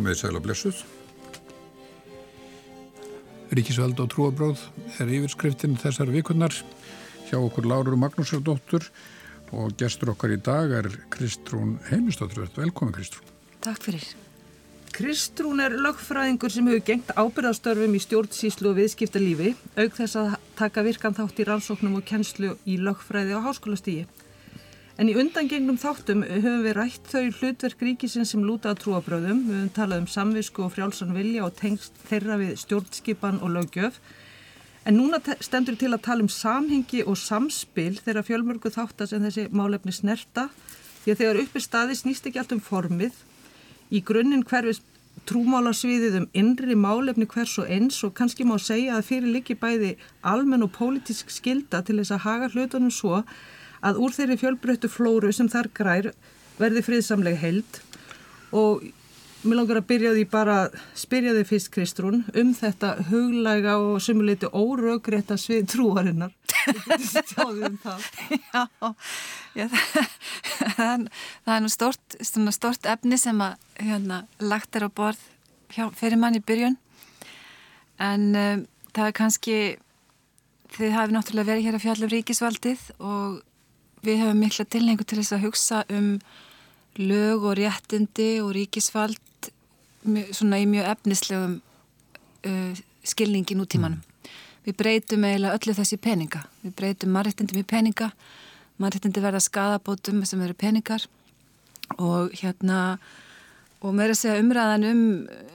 [0.00, 0.78] komið sæl og blessuð.
[3.50, 4.62] Ríkisveld og trúabróð
[5.02, 6.54] er yfirskriftin þessar vikunnar
[7.28, 8.86] hjá okkur Láru Magnúsardóttur
[9.52, 12.48] og gestur okkar í dag er Kristrún Heimistóttur.
[12.56, 13.26] Velkomin Kristrún.
[13.60, 14.06] Takk fyrir.
[14.94, 20.86] Kristrún er lögfræðingur sem hefur gengt ábyrðastörfum í stjórnsíslu og viðskiptalífi auk þess að taka
[20.86, 24.08] virkan þátt í rannsóknum og kennslu í lögfræði á háskólastígi.
[25.00, 29.38] En í undangengnum þáttum höfum við rætt þau hlutverk ríkisins sem lúta að trúabröðum.
[29.46, 33.94] Við höfum talað um samvisku og frjálsan vilja og tengst þeirra við stjórnskipan og lögjöf.
[34.84, 39.46] En núna stendur til að tala um samhengi og samspil þeirra fjölmörgu þáttar sem þessi
[39.56, 40.50] málefni snerta.
[41.06, 43.22] Því að þegar uppi staði snýst ekki allt um formið.
[43.88, 44.82] Í grunninn hverfis
[45.30, 49.94] trúmálasviðið um innri málefni hvers og eins og kannski má segja að fyrir líki bæði
[50.20, 53.22] almenn og pólitísk skilda til þess að haga hlutunum svo
[53.86, 56.10] að úr þeirri fjölbröttu flóru sem þar grær
[56.60, 57.80] verði friðsamlega held
[58.56, 58.84] og
[59.40, 60.56] mér langar að byrja því bara
[60.98, 66.34] spyrja þið fyrst Kristrún um þetta huglæga og sumuleiti óröggrétta svið trúarinnar.
[67.40, 68.04] Um það.
[68.52, 68.66] Já,
[69.56, 70.10] já það,
[70.76, 71.06] það,
[71.46, 72.16] það er nú stort,
[72.52, 75.22] stort efni sem að hérna, lagt er á borð
[75.72, 76.76] hjá, fyrir mann í byrjun.
[78.00, 79.56] En um, það er kannski
[80.76, 83.40] þið hafið náttúrulega verið hér að fjalla um ríkisvaldið og
[84.04, 86.12] við hefum mikla tilhengu til þess að hugsa um
[87.00, 89.50] lög og réttindi og ríkisvald
[90.32, 91.56] svona í mjög efnislegum
[92.48, 94.00] uh, skilningi nútímanum.
[94.00, 94.36] Mm.
[94.66, 96.44] Við breytum eiginlega öllu þessi peninga.
[96.64, 98.10] Við breytum margættindum í peninga,
[98.80, 101.06] margættindi verða skadabótum sem eru peningar
[101.98, 102.98] og hérna
[103.80, 105.04] og mér er að segja umræðan um,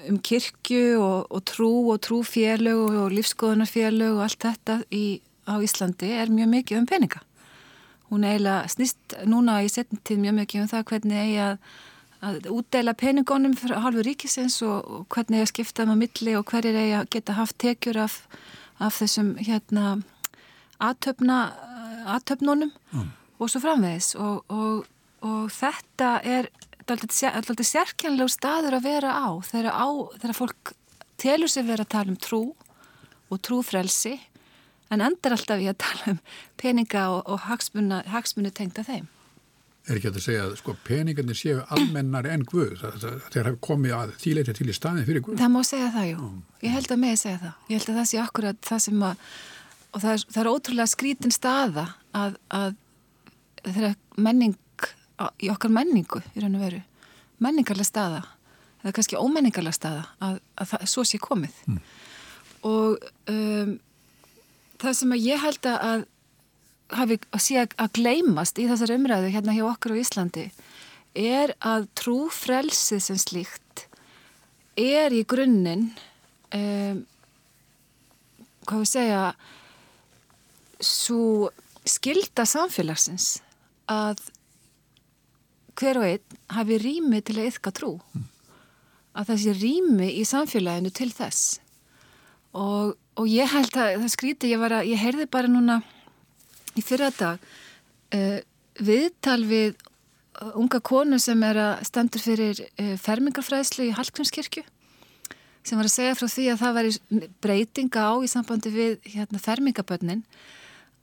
[0.10, 5.06] um kirkju og, og trú og trúfélög og, og lífskoðunarfélög og allt þetta í,
[5.46, 7.22] á Íslandi er mjög mikið um peninga
[8.16, 11.56] hún eiginlega snýst núna í setjum tíð mjög mikið um það hvernig eigi að,
[12.30, 16.36] að útdeila peningónum fyrir halvu ríkisins og, og hvernig eigi að skipta um að milli
[16.40, 18.20] og hverjir eigi að geta haft tekjur af,
[18.80, 19.98] af þessum hérna
[20.84, 21.40] aðtöfna
[22.16, 23.10] aðtöfnunum mm.
[23.40, 24.86] og svo framvegis og, og,
[25.26, 26.50] og þetta er
[26.86, 29.88] alltaf sérkjænlegu staður að vera á þegar, á,
[30.22, 30.76] þegar fólk
[31.22, 32.42] telur sig verið að tala um trú
[33.34, 34.20] og trúfrelsi
[34.94, 36.22] en endar alltaf í að tala um
[36.62, 39.10] peninga og, og hagsmunni tengta þeim.
[39.86, 43.92] Er ekki að það segja að sko, peningarnir séu almennar en Guð þegar hafa komið
[43.94, 45.38] að þýleita til í staðin fyrir Guð?
[45.38, 46.30] Það má segja það, jú.
[46.66, 47.60] Ég held að mig segja það.
[47.70, 49.28] Ég held að það sé akkurat það sem að
[49.96, 51.86] og það er, það er ótrúlega skrítin staða
[52.16, 52.76] að, að
[53.64, 53.92] þeirra
[54.26, 54.58] menning
[55.40, 56.82] í okkar menningu í raun og veru
[57.44, 58.22] menningarlega staða
[58.84, 61.80] eða kannski ómenningarlega staða að, að það, svo sé komið mm.
[62.68, 63.76] og um,
[64.86, 66.06] það sem ég held að
[66.94, 70.46] hafi að sé að gleymast í þessar umræðu hérna hjá okkur á Íslandi
[71.16, 73.86] er að trúfrelsið sem slíkt
[74.78, 75.88] er í grunninn
[76.54, 77.02] um,
[78.68, 79.24] hvað við segja
[80.84, 81.50] svo
[81.88, 83.40] skilda samfélagsins
[83.92, 84.22] að
[85.80, 88.28] hver og einn hafi rými til að yfka trú mm.
[89.16, 91.60] að þessi rými í samfélaginu til þess
[92.56, 95.80] og og ég held að það skríti, ég, að, ég heyrði bara núna
[96.76, 97.44] í fyrra dag
[98.16, 98.40] uh,
[98.84, 99.76] viðtal við
[100.60, 104.66] unga konu sem er að stendur fyrir uh, fermingarfræðslu í Hallgrímskirkju
[105.66, 109.42] sem var að segja frá því að það væri breytinga á í sambandi við hérna,
[109.42, 110.22] fermingabönnin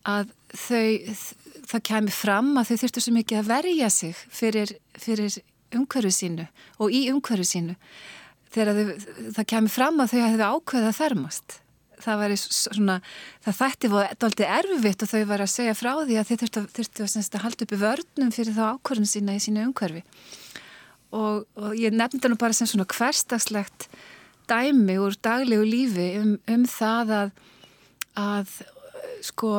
[0.07, 1.17] að þau,
[1.71, 5.39] það kemi fram að þau þurftu svo mikið að verja sig fyrir, fyrir
[5.75, 6.47] umhverfu sínu
[6.79, 7.77] og í umhverfu sínu.
[8.53, 11.62] Þegar þau, það kemi fram að þau hefði ákveðað að fermast
[12.03, 12.99] það væri svona,
[13.45, 13.93] það þætti
[14.25, 17.45] doldið erfitt og þau var að segja frá því að þið þurftu, þurftu að, að
[17.47, 20.03] halda upp í vörnum fyrir þá ákvörðun sína í sínu umhverfi.
[21.13, 23.89] Og, og ég nefndi það nú bara sem svona hverstagslegt
[24.51, 27.35] dæmi úr daglegu lífi um, um það að
[28.19, 28.51] að
[29.25, 29.53] sko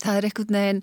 [0.00, 0.82] það er einhvern veginn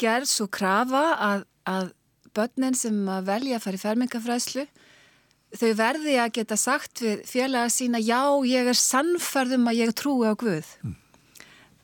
[0.00, 1.92] gerð svo krafa að, að
[2.36, 4.66] börnin sem að velja að fara í fermingafræslu
[5.58, 10.28] þau verði að geta sagt við félaga sína já, ég er sannferðum að ég trúi
[10.28, 10.98] á Guð mm.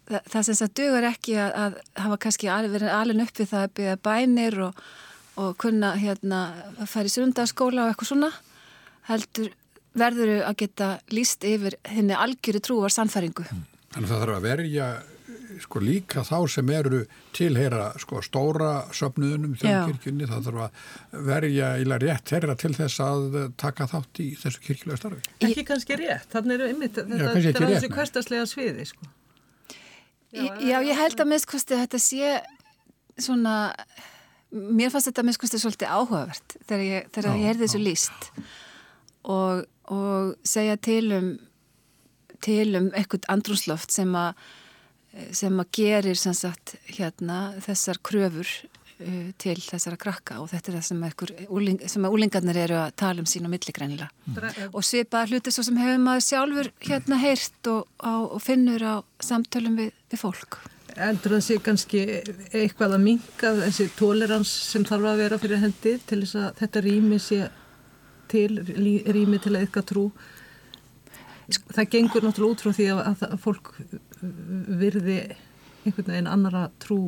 [0.08, 3.64] Þa, það sem það dugur ekki að, að hafa kannski verið alveg upp við það
[3.66, 4.78] að byggja bænir og,
[5.36, 6.38] og kunna hérna
[6.78, 8.30] að fara í sundarskóla og eitthvað svona
[9.10, 9.50] heldur
[9.98, 13.66] verður að geta líst yfir henni algjöru trúar sannfæringu mm.
[13.92, 14.88] Þannig að það þarf að verja
[15.62, 17.02] sko líka þá sem eru
[17.37, 23.38] tilheyra sko stóra söpnuðunum þjóðkirkjunni, það þarf að verja íla rétt herra til þess að
[23.60, 25.34] taka þátt í þessu kirkjulega starfi.
[25.49, 29.10] Ekki kannski rétt, þannig eru ymmit þetta er þessu hverstaslega sviði sko.
[30.28, 32.37] Já, já, ég held að minnst þetta sé
[33.19, 33.56] svona
[34.52, 38.31] mér fannst þetta minnst svolítið áhugavert þegar ég, þegar ég heyrði þessu líst
[39.28, 41.31] og, og segja til um
[42.44, 44.38] til um eitthvað andrúnsloft sem að
[45.34, 50.38] sem að gerir sem sagt hérna þessar kröfur uh, til þessara krakka.
[50.42, 53.48] Og þetta er það sem, ekkur, úling, sem að úlingarnir eru að tala um sín
[53.48, 54.72] og milligrænilega mm.
[54.72, 58.94] og svipaða hluti svo sem hefur maður sjálfur hérna heyrt og, á, og finnur á
[59.24, 60.60] samtölum við, við fólk.
[60.98, 62.00] Eldur það sé kannski
[62.56, 66.82] eitthvað að minga þessi tolerans sem þarf að vera fyrir hendi til þess að þetta
[66.88, 67.44] rými sé
[68.28, 70.04] til, rými til að eitthvað trú
[71.48, 73.70] það gengur náttúrulega út frá því að, að, að fólk
[74.82, 75.18] virði
[75.86, 77.00] einhvern veginn annara trú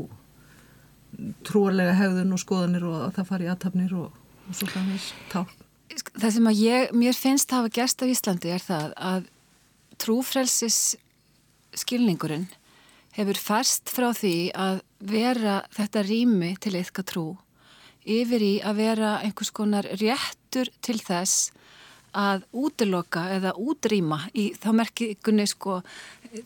[1.46, 4.14] trúarlega hegðun og skoðanir og að það fari í aðtapnir og,
[4.46, 5.42] og svo kannins tá.
[5.90, 9.28] Það sem að ég, mér finnst að hafa gerst á Íslandi er það að
[10.00, 10.80] trúfrelsis
[11.76, 12.46] skilningurinn
[13.18, 17.26] hefur færst frá því að vera þetta rými til eitthvað trú
[18.06, 21.50] yfir í að vera einhvers konar réttur til þess
[22.16, 25.80] að útiloka eða útrýma í þá merkingunni sko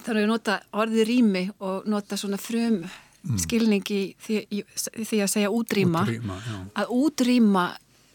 [0.04, 3.38] þannig að nota orði rými og nota svona frum mm.
[3.40, 4.64] skilning í því,
[5.04, 6.38] því að segja útrýma, útrýma
[6.80, 7.66] að útrýma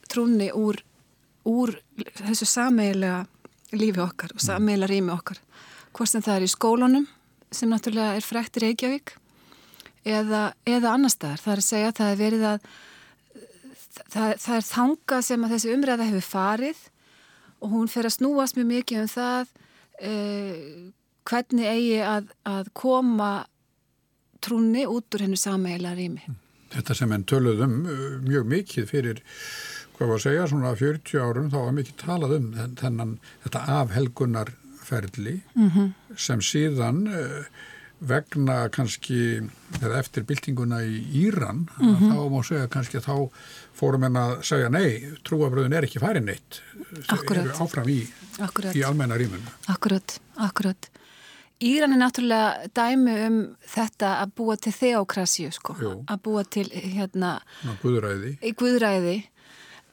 [0.10, 0.82] trúni úr,
[1.50, 1.76] úr
[2.22, 3.26] þessu sameigilega
[3.78, 4.46] lífi okkar og mm.
[4.48, 5.42] sameigilega rými okkar
[5.94, 7.10] hvort sem það er í skólunum
[7.52, 9.16] sem náttúrulega er frekt í Reykjavík
[10.06, 12.70] eða, eða annar staðar það er að segja að það er verið að
[14.14, 16.82] það, það er þanga sem að þessi umræða hefur farið
[17.60, 19.54] og hún fer að snúast mjög mikið um það
[20.00, 20.92] eh,
[21.30, 23.32] hvernig eigi að, að koma
[24.44, 26.24] trúni út úr hennu sameigla rými.
[26.70, 29.22] Þetta sem enn töluðum uh, mjög mikið fyrir,
[29.98, 32.48] hvað var að segja, svona 40 árum þá var mikið talað um
[32.80, 33.16] þennan,
[33.46, 35.92] þetta afhelgunarferli mm -hmm.
[36.28, 37.50] sem síðan uh,
[38.00, 39.42] vegna kannski,
[40.00, 42.14] eftir byltinguna í Íran, mm -hmm.
[42.14, 43.30] þá má segja kannski að þá
[43.74, 46.62] fórum en að segja nei, trúabröðin er ekki farin neitt,
[47.60, 48.08] áfram í,
[48.74, 49.52] í almenna rýmunum.
[49.68, 50.90] Akkurat, akkurat.
[51.60, 55.92] Íran er náttúrulega dæmi um þetta að búa til þeokrasíu sko, Jú.
[56.08, 59.18] að búa til hérna Ná, guðræði, guðræði.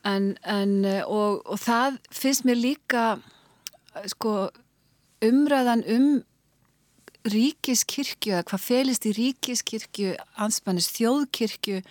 [0.06, 3.18] En, en, og, og það finnst mér líka
[4.06, 4.50] sko,
[5.26, 6.22] umræðan um
[7.32, 11.82] ríkiskirkju, eða hvað felist í ríkiskirkju, anspannis þjóðkirkju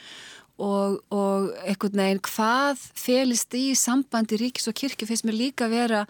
[0.61, 6.05] og, og einhvern veginn hvað felist í sambandi ríkis og kirkju finnst mér líka vera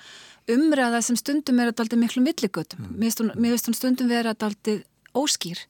[0.51, 2.85] umræða sem stundum er að daldi miklu milligötum.
[2.85, 2.99] Mm.
[3.01, 4.75] Mér finnst hún stundum vera að daldi
[5.17, 5.63] óskýr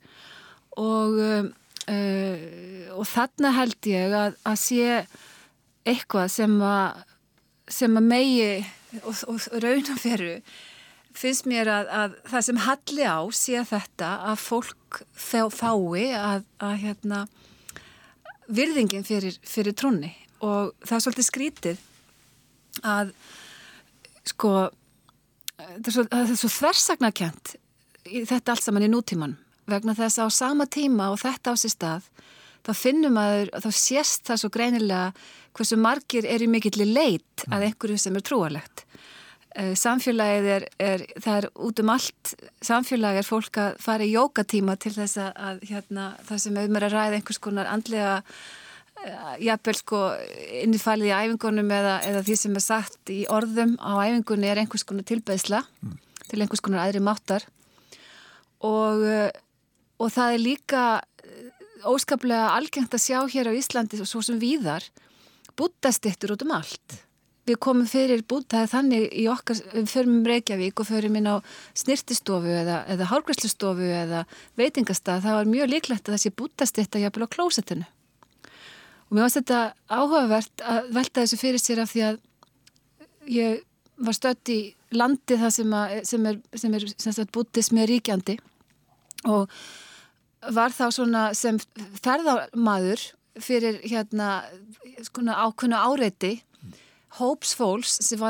[0.76, 1.48] og, uh,
[1.88, 2.38] uh,
[3.00, 4.88] og þarna held ég að, að sé
[5.86, 7.04] eitthvað sem að,
[7.72, 8.50] sem að megi
[9.04, 10.40] og, og raunaferu
[11.16, 16.76] finnst mér að, að það sem halli á sé þetta að fólk fái að, að
[16.84, 17.26] hérna,
[18.46, 20.12] virðingin fyrir, fyrir trúni
[20.44, 21.84] og það er svolítið skrítið
[22.86, 23.14] að
[24.26, 24.52] sko
[25.56, 27.56] það er svo, svo þversagnarkjent
[28.06, 29.38] þetta allt saman í nútíman
[29.70, 32.10] vegna þess að á sama tíma og þetta á sér stað
[32.66, 35.10] þá finnum að þá sést það svo greinilega
[35.56, 37.66] hversu margir er í mikillir leit að mm.
[37.70, 38.85] einhverju sem er trúarlegt.
[38.85, 38.85] eh,
[39.56, 42.34] samfélagið er, er það er út um allt.
[42.66, 46.88] Samfélagið er fólk að fara í jókatíma til þess að hérna, það sem auðvitað er
[46.90, 48.18] að ræða einhvers konar andlega
[49.06, 49.98] Eh, jafnvel sko
[50.64, 54.86] innifælið í æfingunum eða, eða því sem er sagt í orðum á æfingunni er einhvers
[54.88, 55.98] konar tilbeðsla mm.
[56.30, 57.46] til einhvers konar aðri máttar.
[58.66, 59.30] Og, eh,
[60.02, 60.86] og það er líka
[61.22, 61.50] eh,
[61.86, 64.88] óskaplega algengt að sjá hér á Íslandi svo sem víðar
[65.60, 66.98] búttastittur út um allt
[67.46, 71.36] við komum fyrir búttaði þannig í okkar við förum um Reykjavík og förum inn á
[71.78, 74.24] snirtistofu eða, eða hálgræslustofu eða
[74.58, 79.40] veitingastað það var mjög líklegt að það sé búttastitta jafnvel á klósetinu og mér finnst
[79.42, 79.62] þetta
[79.94, 82.20] áhugavert að velta þessu fyrir sér af því að
[83.36, 83.62] ég
[83.96, 84.60] var stött í
[84.96, 88.40] landi það sem, að, sem er, sem er sem bútismi ríkjandi
[89.30, 89.52] og
[90.56, 91.58] var þá svona sem
[92.02, 93.02] ferðarmadur
[93.42, 94.46] fyrir hérna
[95.04, 96.38] skona ákveðna áreiti
[97.20, 98.22] hóps fólks sem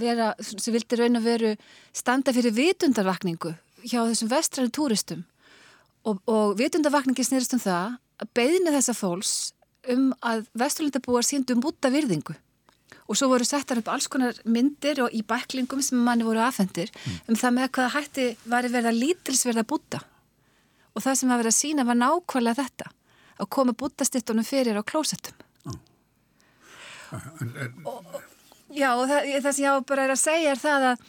[0.00, 1.52] vera sem vildi raun að veru
[1.96, 5.24] standa fyrir vitundarvakningu hjá þessum vestræri túristum
[6.04, 9.32] og, og vitundarvakningi snýrst um það að beðina þessa fólks
[9.88, 12.36] um að vesturlundabúar síndum búta virðingu
[13.08, 16.92] og svo voru settar upp alls konar myndir og í bæklingum sem manni voru aðfendir
[16.92, 17.18] mm.
[17.32, 20.02] um það með hvaða hætti var verið að lítilsverða búta
[20.92, 22.90] og það sem var verið að sína var nákvæmlega þetta
[23.38, 25.36] að koma bútastittunum fyrir á klósettum.
[27.88, 28.16] Og,
[28.68, 31.04] Já og það, það sem ég á bara er að segja er það að,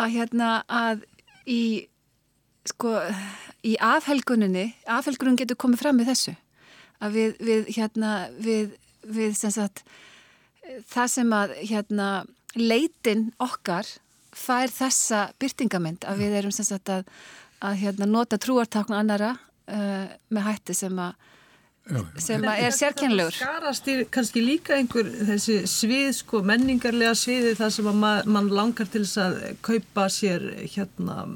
[0.00, 1.02] að hérna að
[1.44, 1.62] í
[2.70, 2.94] sko
[3.66, 6.34] í afhelguninni afhelgunin getur komið fram með þessu.
[7.02, 9.82] Að við, við hérna við, við sem sagt
[10.88, 12.08] það sem að hérna
[12.56, 13.88] leitin okkar
[14.32, 17.08] fær þessa byrtingamind að við erum sem sagt að,
[17.60, 21.28] að hérna, nota trúartakn annara uh, með hætti sem að
[22.22, 27.90] sem er sérkennlegur Skarast í kannski líka einhver þessi svið, sko, menningarlega sviði þar sem
[27.92, 31.26] að ma- mann langar til þess að kaupa sér hérna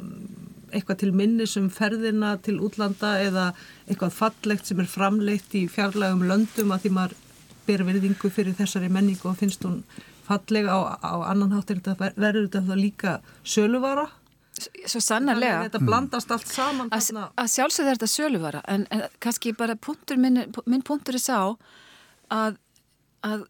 [0.76, 3.46] eitthvað til minnis um ferðina til útlanda eða
[3.86, 7.14] eitthvað fallegt sem er framleitt í fjarlægum löndum að því maður
[7.66, 9.80] ber virðingu fyrir þessari menningu og finnst hún
[10.26, 14.08] fallega á, á annan hátt er þetta, verður þetta líka söluvara
[14.90, 15.66] svo sannarlega.
[15.66, 17.26] Þetta blandast allt saman að, þarna.
[17.42, 21.38] að sjálfsögða þetta söluvara en, en kannski bara punktur minn, minn punktur er sá
[22.32, 22.58] að,
[23.26, 23.46] að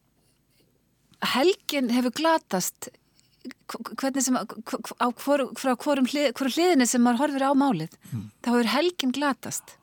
[1.35, 2.91] helgin hefur glatast
[3.71, 7.95] hvernig sem á hvor, frá hvorum hlið, hvorum hliðinni sem maður horfir á málið
[8.43, 9.77] þá hefur helgin glatast.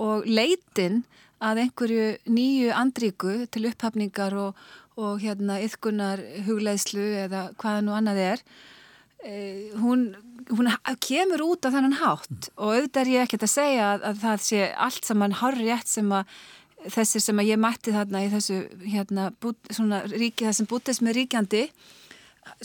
[0.00, 1.02] Og leitin
[1.42, 4.60] að einhverju nýju andríku til upphafningar og,
[4.96, 8.44] og hérna yðkunar hugleðslu eða hvaða nú annað er
[9.22, 10.08] hún,
[10.50, 10.70] hún
[11.04, 14.44] kemur út af þennan hátt og auðvitað er ég ekkert að segja að, að það
[14.48, 16.36] sé allt saman horrið sem að
[16.90, 19.28] þessir sem að ég mætti þarna í þessu hérna,
[19.70, 21.66] svona ríki þessum bútismi ríkjandi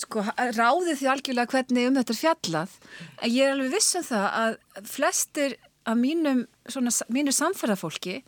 [0.01, 0.23] sko,
[0.57, 2.75] ráði því algjörlega hvernig um þetta er fjallað.
[3.21, 4.57] En ég er alveg viss um það að
[4.89, 8.21] flestir af mínum, svona, mínu samferðafólki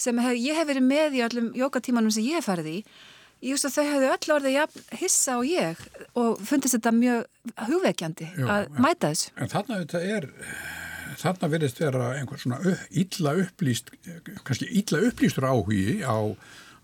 [0.00, 2.78] sem hef, ég hef verið með í öllum jókatímanum sem ég hef farið í
[3.42, 5.80] ég veist að þau hefðu öll orðið jafn, hissa og ég
[6.14, 7.24] og fundist þetta mjög
[7.68, 10.28] hugveikjandi Jú, að en- mæta þessu En þarna þetta er,
[11.22, 13.90] þarna verðist vera einhver svona illa upplýst,
[14.46, 16.16] kannski illa upplýstur áhugi á,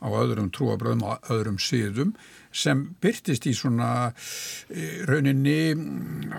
[0.03, 2.13] á öðrum trúabröðum og öðrum siðum
[2.53, 4.13] sem byrtist í svona
[4.71, 5.75] eh, rauninni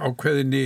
[0.03, 0.65] ákveðinni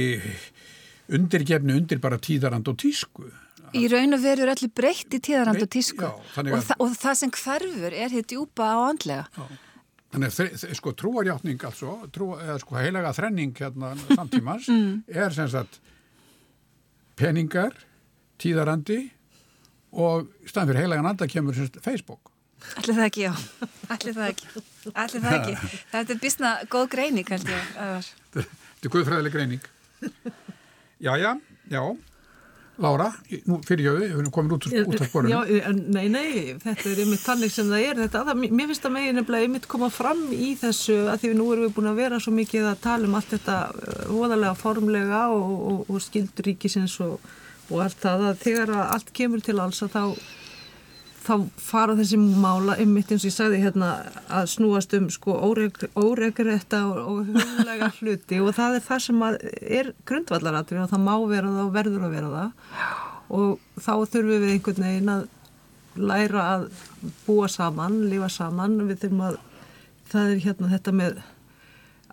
[1.14, 3.26] undirgefni undir bara tíðarand og tísku.
[3.74, 6.12] Í raun og veru er allir breytt í tíðarand og tísku já,
[6.44, 9.48] og, þa og það sem hverfur er hitt djúpa á andlega.
[10.14, 14.70] Þannig að sko trúarjátning altså, trú, eða sko heilaga þrenning hérna samtímans
[15.10, 15.80] er sem sagt
[17.18, 17.74] peningar,
[18.42, 19.00] tíðarandi
[19.94, 22.30] og staðan fyrir heilagan anda kemur sem sagt Facebook.
[22.80, 23.34] Allir það ekki, já.
[23.94, 24.64] Allir það ekki.
[24.94, 25.74] Allir það ekki.
[25.94, 27.58] Þetta er bísna góð greini, kannski.
[27.76, 28.10] Ævar.
[28.38, 29.70] Þetta er guðfræðileg greining.
[31.04, 31.36] Jæja,
[31.74, 31.84] já.
[32.82, 33.12] Laura,
[33.46, 35.16] nú fyrir jöðu, við erum komin út, út af
[35.70, 38.00] en nei, nei, þetta er einmitt þannig sem það er.
[38.02, 41.38] Þetta, það, mér finnst það megin nefnilega einmitt koma fram í þessu að því við
[41.38, 44.56] nú erum við búin að vera svo mikið að tala um allt þetta uh, voðalega
[44.58, 47.30] formlega og, og, og skilduríkisins og,
[47.70, 50.04] og allt það að þegar að allt kemur til alls að þá
[51.24, 53.92] þá fara þessi mála einmitt eins og ég sagði hérna
[54.28, 59.92] að snúast um sko óregrætta og, og huglega hluti og það er það sem er
[60.10, 62.76] grundvallaratrið og það má vera það og verður að vera það.
[63.34, 65.24] Og þá þurfum við einhvern veginn að
[66.14, 66.68] læra að
[67.28, 68.80] búa saman, lifa saman.
[68.90, 69.40] Við þurfum að
[70.12, 71.22] það er hérna þetta með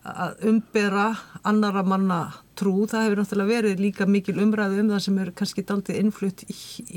[0.05, 1.09] að umbera
[1.45, 2.21] annara manna
[2.57, 6.45] trú, það hefur náttúrulega verið líka mikil umræðu um það sem er kannski daldið innflutt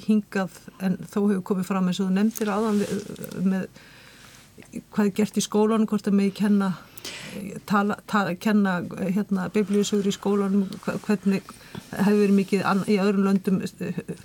[0.08, 2.82] hingað en þó hefur komið fram eins og þú nefndir aðan
[3.44, 3.68] með
[4.94, 6.74] hvað er gert í skólanum, hvort að megi kenna
[7.66, 10.68] tala, tala, kenna hérna biblíusugur í skólanum
[11.06, 11.48] hvernig
[11.92, 13.62] hefur verið mikið an, í öðrum löndum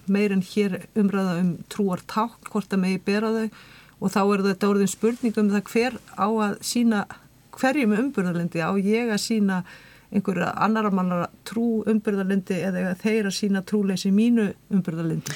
[0.07, 3.49] meir en hér umræða um trúar ták, hvort að megi bera þau.
[3.99, 7.01] Og þá er þetta orðin spurning um það hver á að sína
[7.59, 9.63] hverjum umbyrðarlendi á ég að sína
[10.09, 15.35] einhverja annara mannar trú umbyrðarlendi eða þeir að sína trúleysi mínu umbyrðarlendi?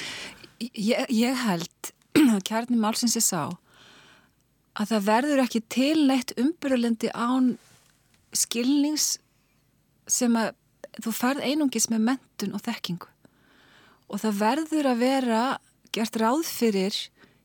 [0.71, 1.93] Ég, ég held
[2.35, 3.51] að kjarni málsins ég sá
[4.73, 7.53] að það verður ekki til neitt umbyrðarlendi án
[8.33, 9.17] skilnings
[10.09, 10.53] sem að
[11.03, 13.09] þú farð einungis með mentun og þekkingu
[14.13, 15.43] og það verður að vera
[15.93, 16.97] gert ráð fyrir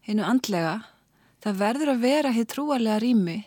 [0.08, 0.78] hennu andlega
[1.44, 3.38] það verður að vera hér trúarlega rými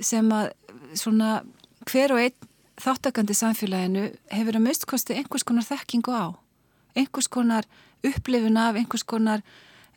[0.00, 0.52] sem að
[0.98, 1.42] svona
[1.90, 2.50] hver og einn
[2.82, 6.26] þáttakandi samfélaginu hefur að mistkosti einhvers konar þekkingu á
[6.94, 7.66] einhvers konar
[8.04, 9.42] upplifun af einhvers konar,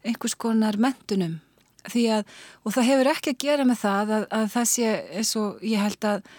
[0.04, 1.40] einhvers konar mentunum.
[1.86, 2.26] Að,
[2.66, 5.84] og það hefur ekki að gera með það að, að það sé eins og ég
[5.84, 6.30] held að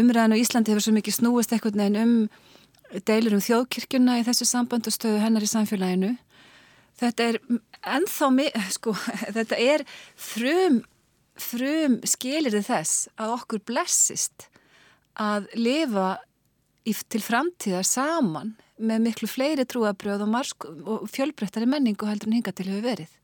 [0.00, 4.48] umræðan og Íslandi hefur svo mikið snúist einhvern veginn um deilur um þjóðkirkjuna í þessu
[4.48, 6.14] samband og stöðu hennar í samfélaginu.
[7.00, 7.40] Þetta er
[7.96, 8.30] ennþá
[8.76, 8.96] sko,
[9.36, 9.86] þetta er
[10.16, 10.82] frum
[11.42, 14.48] frum skilir þess að okkur blessist
[15.20, 16.18] að lifa
[16.86, 22.54] í, til framtíðar saman með miklu fleiri trúabröð og, og fjölbreyttari menningu heldur en hinga
[22.56, 23.16] til hefur verið.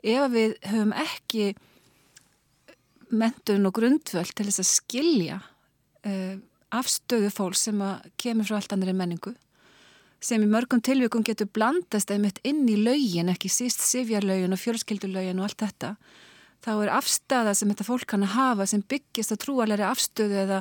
[0.00, 1.50] Ef við höfum ekki
[3.10, 5.38] mentun og grundvöld til þess að skilja
[6.06, 6.34] uh,
[6.70, 7.78] afstöðu fólk sem
[8.20, 9.34] kemur frá allt annari menningu
[10.20, 15.40] sem í mörgum tilvíkum getur blandast einmitt inn í laugin, ekki síst sifjarlaugin og fjölskyldulaugin
[15.40, 15.94] og allt þetta
[16.60, 20.58] þá er afstæða sem þetta fólk kann að hafa sem byggjast á trúalegri afstöðu eða,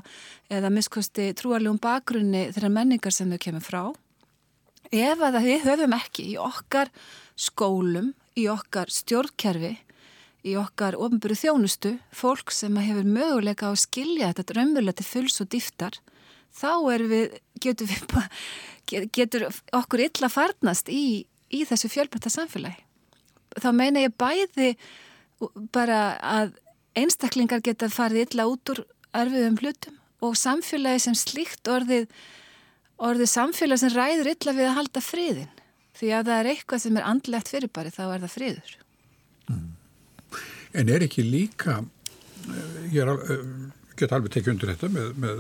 [0.52, 3.82] eða miskosti trúalegum bakgrunni þeirra menningar sem þau kemur frá.
[4.90, 6.90] Ef að við höfum ekki í okkar
[7.40, 9.76] skólum, í okkar stjórnkerfi,
[10.48, 15.42] í okkar ofnböru þjónustu, fólk sem hefur möguleika á að skilja þetta drömmurlega til fulls
[15.44, 16.00] og dýftar,
[16.56, 16.72] þá
[17.12, 18.40] við, getur, við,
[19.14, 22.82] getur okkur illa farnast í, í þessu fjölbætta samfélagi.
[23.60, 24.74] Þá meina ég bæði
[25.74, 26.58] bara að
[27.00, 28.84] einstaklingar geta farið illa út úr
[29.16, 32.10] erfiðum hlutum og samfélagi sem slíkt orðið,
[33.00, 35.52] orðið samfélagi sem ræður illa við að halda friðin.
[36.00, 38.74] Því að það er eitthvað sem er andlegt fyrirbari þá er það friður.
[39.50, 39.68] Mm.
[40.80, 41.80] En er ekki líka,
[42.48, 43.46] eh, ég er, eh,
[44.00, 45.40] get alveg tekið undir þetta með, með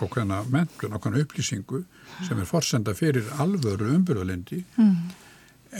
[0.00, 1.84] ákveðna menntun, ákveðna upplýsingu
[2.26, 4.96] sem er forsenda fyrir alvöru umbyrðalendi mm.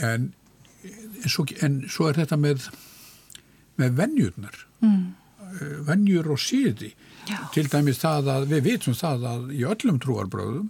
[0.07, 0.29] en,
[0.83, 2.69] en, svo, en svo er þetta með
[3.81, 5.01] með vennjurnar mm.
[5.51, 6.93] Eh, vennjur og síði
[7.27, 7.41] Já.
[7.51, 10.69] til dæmis það að við vitum það að í öllum trúarbröðum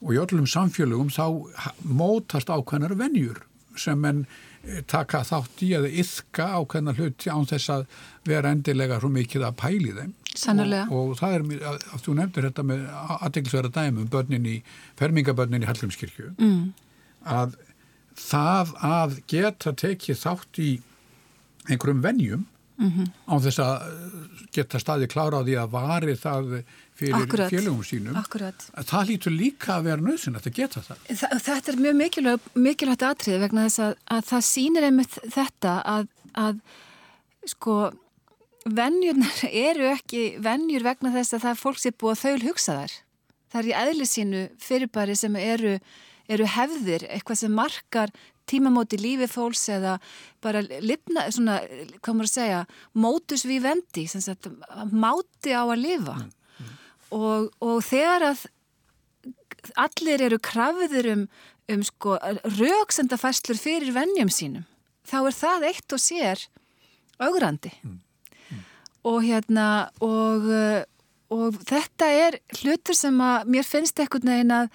[0.00, 1.26] og í öllum samfélögum þá
[1.86, 3.38] mótast ákveðnar vennjur
[3.78, 7.86] sem enn eh, taka þátt í að yfka ákveðnar hluti án þess að
[8.26, 10.12] vera endilega svo mikið að pæli þeim
[10.88, 12.84] og, og það er, að þú nefndir þetta með
[13.20, 14.58] aðeinsverða dæmum börnin í,
[14.98, 16.62] fermingabörnin í Hallumskirkju mm.
[17.38, 17.58] að
[18.20, 20.70] það að geta tekið þátt í
[21.68, 22.46] einhverjum vennjum
[22.80, 23.06] mm -hmm.
[23.28, 26.62] á þess að uh, geta staði klára á því að vari það
[26.94, 27.50] fyrir Akkurat.
[27.50, 28.70] félögum sínum Akkurat.
[28.92, 32.54] það lítur líka að vera nöðsinn að það geta það Þa, Þetta er mjög mikilvægt,
[32.54, 36.56] mikilvægt atrið vegna þess að, að það sínir einmitt þetta að, að
[37.46, 37.76] sko
[38.64, 42.76] vennjurnar eru ekki vennjur vegna þess að það er fólk sem búið að þaul hugsa
[42.80, 42.98] þar
[43.50, 45.78] það er í eðli sínu fyrirbæri sem eru,
[46.30, 48.12] eru hefðir, eitthvað sem markar
[48.50, 49.96] tímamóti lífi fólks eða
[50.42, 51.60] bara lifna, svona,
[52.00, 52.60] hvað maður að segja,
[52.92, 54.06] mótus við vendi,
[54.90, 56.30] máti á að lifa mm,
[56.64, 56.74] mm.
[57.16, 58.44] Og, og þegar að
[59.80, 61.24] allir eru krafiður um,
[61.70, 62.16] um sko,
[62.58, 64.64] rauksendafæslur fyrir vennjum sínum,
[65.06, 66.46] þá er það eitt og sér
[67.20, 68.64] augrandi mm, mm.
[69.10, 69.68] og hérna
[70.04, 70.50] og,
[71.34, 74.74] og þetta er hlutur sem að mér finnst ekkert negin að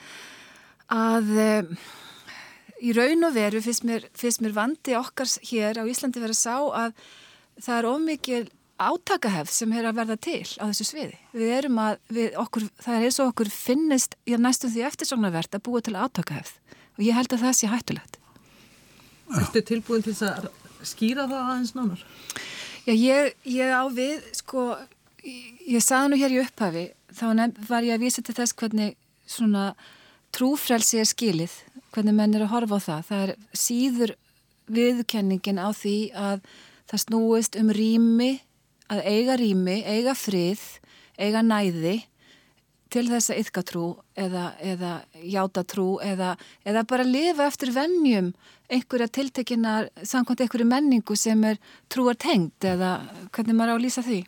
[0.92, 1.32] að
[2.84, 6.42] í raun og veru finnst mér, finnst mér vandi okkar hér á Íslandi verið að
[6.42, 6.96] sá að
[7.64, 11.20] það er ómikið átakahefð sem er að verða til á þessu sviði.
[11.32, 15.56] Við erum að, við, okkur, það er eins og okkur finnist, ég næstum því eftirsóknarvert
[15.56, 16.58] að búa til átakahefð
[16.96, 18.20] og ég held að það sé hættulegt.
[19.36, 20.50] Erstu tilbúin til að
[20.86, 22.04] skýra það aðeins nánar?
[22.86, 24.68] Já, ég, ég á við, sko,
[25.24, 26.86] ég, ég saði nú hér í upphafi,
[27.16, 27.26] þá
[27.72, 29.72] var ég að vísa til þess hvernig svona
[30.36, 31.56] trúfrelsi er skilið
[31.96, 33.06] hvernig menn er að horfa á það.
[33.10, 34.16] Það er síður
[34.76, 36.50] viðkenningin á því að
[36.90, 38.32] það snúist um rými,
[38.92, 40.62] að eiga rými, eiga frið,
[41.18, 42.02] eiga næði
[42.94, 44.92] til þess að yfka trú eða, eða
[45.26, 46.36] játa trú eða,
[46.68, 48.30] eða bara lifa eftir vennjum
[48.72, 51.60] einhverja tiltekinar samkvæmt einhverju menningu sem er
[51.92, 52.98] trúar tengd eða
[53.36, 54.22] hvernig maður á að lýsa því.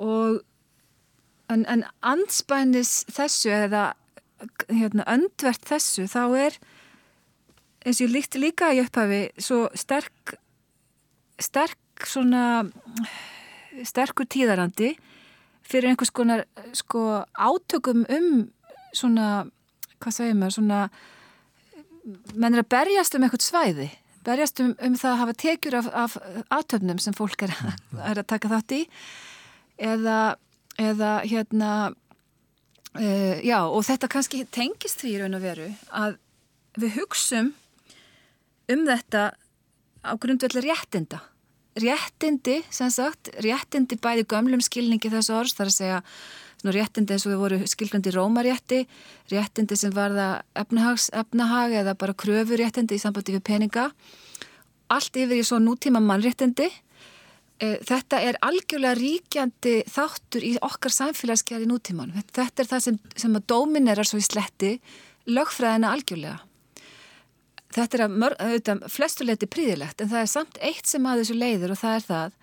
[0.00, 0.40] Og
[1.50, 3.84] en, en anspænis þessu eða
[4.70, 6.58] hérna, öndvert þessu þá er
[7.84, 10.34] eins og ég líkti líka í upphafi svo sterk
[11.40, 12.64] sterk svona
[13.86, 14.94] sterkur tíðarandi
[15.64, 16.44] fyrir einhvers konar
[16.76, 18.30] sko átökum um
[18.96, 19.46] svona,
[20.02, 20.82] hvað segir maður svona
[22.34, 23.88] menn er að berjast um eitthvað svæði
[24.26, 26.16] berjast um, um það að hafa tekjur af, af
[26.52, 27.54] átöfnum sem fólk er,
[28.02, 28.80] er að taka þátt í
[29.80, 30.18] eða,
[30.80, 31.70] eða hérna
[32.90, 36.16] Uh, já og þetta kannski tengist því raun og veru að
[36.74, 37.52] við hugsum
[38.70, 39.30] um þetta
[40.02, 41.20] á grundvelli réttinda.
[41.78, 46.00] Réttindi sem sagt réttindi bæði gömlum skilningi þessu orðs þar að segja
[46.66, 48.80] réttindi eins og við voru skilgrandi rómarétti
[49.30, 53.90] réttindi sem varða efnahags, efnahag eða bara kröfuréttindi í sambandi við peninga.
[54.90, 56.68] Allt yfir í svo nútíma mannréttindi
[57.60, 62.14] þetta er algjörlega ríkjandi þáttur í okkar samfélagsgerði nútíman.
[62.32, 64.76] Þetta er það sem, sem að dóminerar svo í sletti
[65.28, 66.40] lögfræðina algjörlega.
[67.70, 71.36] Þetta er að, mörg, að flestuleiti príðilegt en það er samt eitt sem að þessu
[71.38, 72.38] leiðir og það er það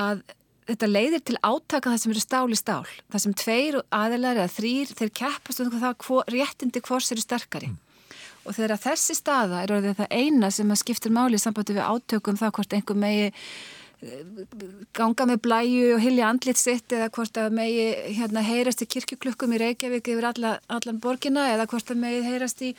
[0.00, 0.24] að
[0.70, 2.90] þetta leiðir til átaka það sem eru stál í stál.
[3.10, 7.70] Það sem tveir aðelar eða þrýr þeir keppast um það hvor, réttindi hvors eru sterkari.
[7.72, 7.78] Mm.
[8.44, 11.86] Og þegar þessi staða er orðið það eina sem að skiptir máli í sambandi við
[11.86, 13.26] átökum það hvort einhver megi
[14.96, 17.86] ganga með blæju og hilja andlit sitt eða hvort að megi
[18.16, 22.62] hérna, heyrast í kirkjuklukkum í Reykjavík yfir alla, allan borgina eða hvort að megi heyrast
[22.64, 22.70] í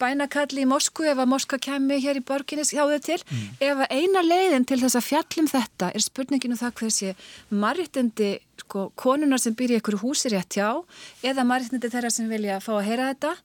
[0.00, 3.20] bænakalli í Moskvu ef að Moskva kemi hér í borginni hjáðu til.
[3.22, 3.44] Mm.
[3.62, 7.14] Ef að eina leiðin til þess að fjallum þetta er spurninginu um það hversi
[7.54, 8.32] margitindi
[8.64, 10.82] sko, konunar sem býr í einhverju húsi rétt hjá
[11.22, 13.36] eða margitindi þeirra sem vilja fá að heyra þetta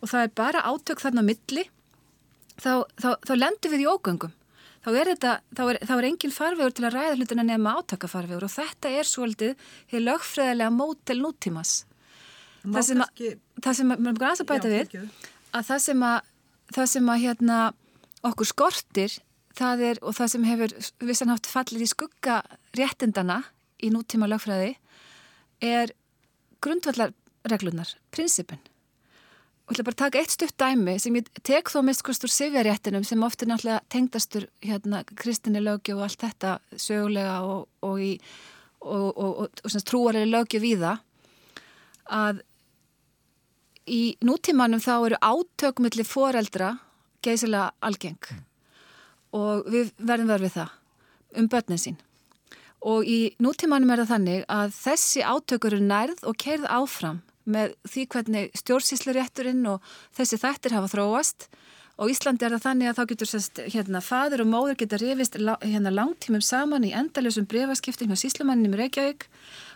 [0.00, 1.68] og það er bara átök þarna milli
[2.56, 4.37] þá, þá, þá lendur við í ógöngum
[4.88, 8.46] þá er, þetta, þá er, þá er engin farvegur til að ræða hlutina nefna átakafarvegur
[8.46, 11.74] og þetta er svolítið hér lögfræðilega mótel nútímas.
[12.64, 13.22] Það sem, að,
[13.64, 14.96] það sem að, maður grann að bæta við,
[15.56, 16.32] að það sem að,
[16.76, 17.58] það sem að hérna
[18.28, 19.18] okkur skortir,
[19.58, 20.74] það er, og það sem hefur
[21.10, 22.40] vissanhátt fallið í skugga
[22.78, 23.42] réttindana
[23.84, 24.74] í nútíma lögfræði,
[25.64, 25.94] er
[26.64, 28.60] grundvallarreglunar, prinsipin
[29.68, 32.32] ég ætla bara að taka eitt stutt dæmi sem ég tek þó mist hvort úr
[32.32, 38.00] sifjaréttinum sem ofta er náttúrulega tengdastur hérna kristinni lögju og allt þetta sögulega og, og,
[38.00, 38.14] í,
[38.80, 41.04] og, og trúarlega lögju við það
[42.18, 42.42] að
[43.88, 46.74] í nútímanum þá eru átökumillir foreldra
[47.24, 48.42] geysilega algeng mm.
[49.36, 50.76] og við verðum verið við það
[51.38, 51.98] um börnin sín
[52.88, 57.74] og í nútímanum er það þannig að þessi átökur eru nærð og kerð áfram með
[57.88, 61.48] því hvernig stjórnsýslurétturinn og þessi þættir hafa þróast.
[61.98, 65.34] Og Íslandi er það þannig að þá getur sérst, hérna, fadur og móður geta rifist
[65.34, 69.26] hérna, langtímum saman í endaljösum brefaskiptum hjá síslumanninum Reykjavík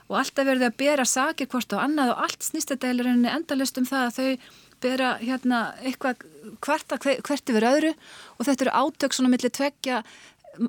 [0.06, 3.80] og alltaf verður þau að bera sakir hvort á annað og allt snýstadælurinn er endaljöst
[3.80, 6.22] um það að þau bera hérna, eitthvað
[6.62, 6.94] hvert,
[7.26, 7.92] hvert yfir öðru
[8.38, 10.02] og þetta eru átök svona millir tveggja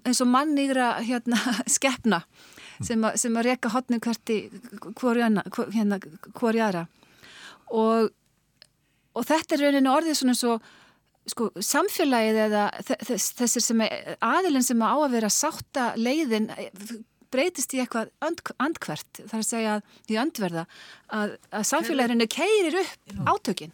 [0.04, 1.40] eins og mannýgra hérna,
[1.76, 2.24] skeppna
[2.86, 4.40] sem, a, sem að reyka hotnum hvert í
[5.04, 6.00] hérna,
[6.38, 6.86] hvori aðra.
[7.74, 8.10] Og,
[9.14, 10.58] og þetta er rauninu orðið svona svo
[11.30, 12.66] sko, samfélagið eða
[13.08, 16.50] þessir sem er aðilinn sem á að vera sátta leiðin
[17.34, 19.74] breytist í eitthvað andkvært þar að segja
[20.12, 20.64] í andverða
[21.14, 23.74] að, að samfélaginu keirir upp átökin.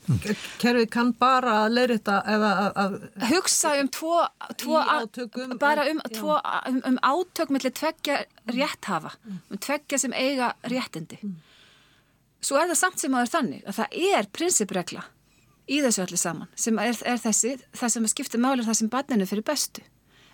[0.62, 2.54] Kerfið kann bara að leira þetta eða
[2.86, 2.98] að
[3.34, 4.16] hugsa um tvo,
[4.62, 10.54] tvo átökum, bara um, tvo, um, um átök mellir tveggja rétthafa um tveggja sem eiga
[10.64, 11.22] réttindi.
[12.40, 15.08] Svo er það samt sem að það er þannig að það er prinsipregla
[15.70, 19.28] í þessu allir saman sem er, er þessi, það sem skiptir máli það sem barninu
[19.30, 19.84] fyrir bestu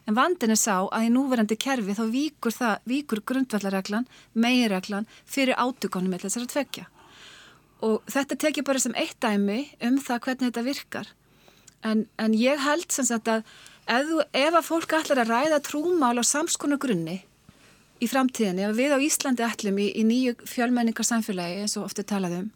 [0.05, 6.13] En vandin er sá að í núverandi kerfi þá víkur, víkur grundvallareglan, meginreglan fyrir átugunum
[6.13, 6.87] með þessar að tvekja.
[7.85, 11.07] Og þetta tekið bara sem eitt dæmi um það hvernig þetta virkar.
[11.85, 13.45] En, en ég held sem sagt að
[13.85, 17.19] ef, ef að fólk ætlar að ræða trúmál á samskonu grunni
[18.01, 22.49] í framtíðinni, ef við á Íslandi ætlum í, í nýju fjölmenningarsamfélagi eins og ofta talaðum,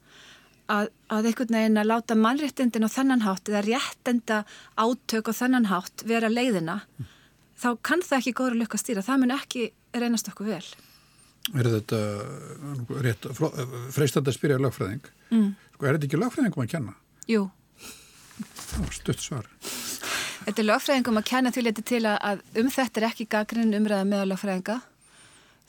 [0.69, 4.41] að, að einhvern veginn að láta mannréttindin á þennan hátt eða réttenda
[4.75, 6.81] átök á þennan hátt vera leiðina,
[7.59, 9.03] þá kann það ekki góður lukka stýra.
[9.05, 10.65] Það mun ekki reynast okkur vel.
[11.57, 11.99] Er þetta
[13.05, 13.25] rétt,
[13.95, 15.07] freistandi að spyrja lagfræðing?
[15.33, 15.49] Mm.
[15.73, 16.95] Sko, er þetta ekki lagfræðingum að kenna?
[17.29, 17.47] Jú.
[18.95, 19.49] Stutt svar.
[20.45, 24.07] Þetta er lagfræðingum að kenna því leti til að um þetta er ekki gaggrinn umræða
[24.07, 24.77] með lagfræðinga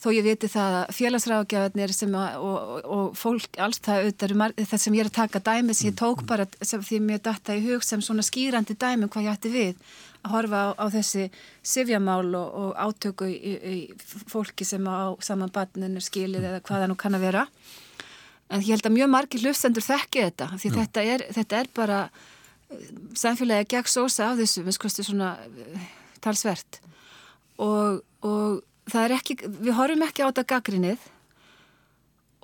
[0.00, 5.04] þó ég viti það að félagsráðgjafarnir og, og, og fólk alls það það sem ég
[5.04, 8.00] er að taka dæmi sem ég tók bara sem, því mér datta í hug sem
[8.04, 9.84] svona skýrandi dæmi hvað ég ætti við.
[10.20, 11.26] Að horfa á, á þessi
[11.64, 13.76] sifjamál og, og átöku í, í
[14.28, 17.46] fólki sem á saman batninu skilið eða hvaða nú kann að vera.
[18.50, 22.00] En ég held að mjög margir hlustendur þekki þetta því þetta er, þetta er bara
[23.18, 25.86] samfélagi að gegn sósa á þessu við skoðum svona eh,
[26.24, 26.80] talsvert.
[27.60, 28.60] Og, og
[28.92, 31.06] það er ekki, við horfum ekki á þetta gaggrinnið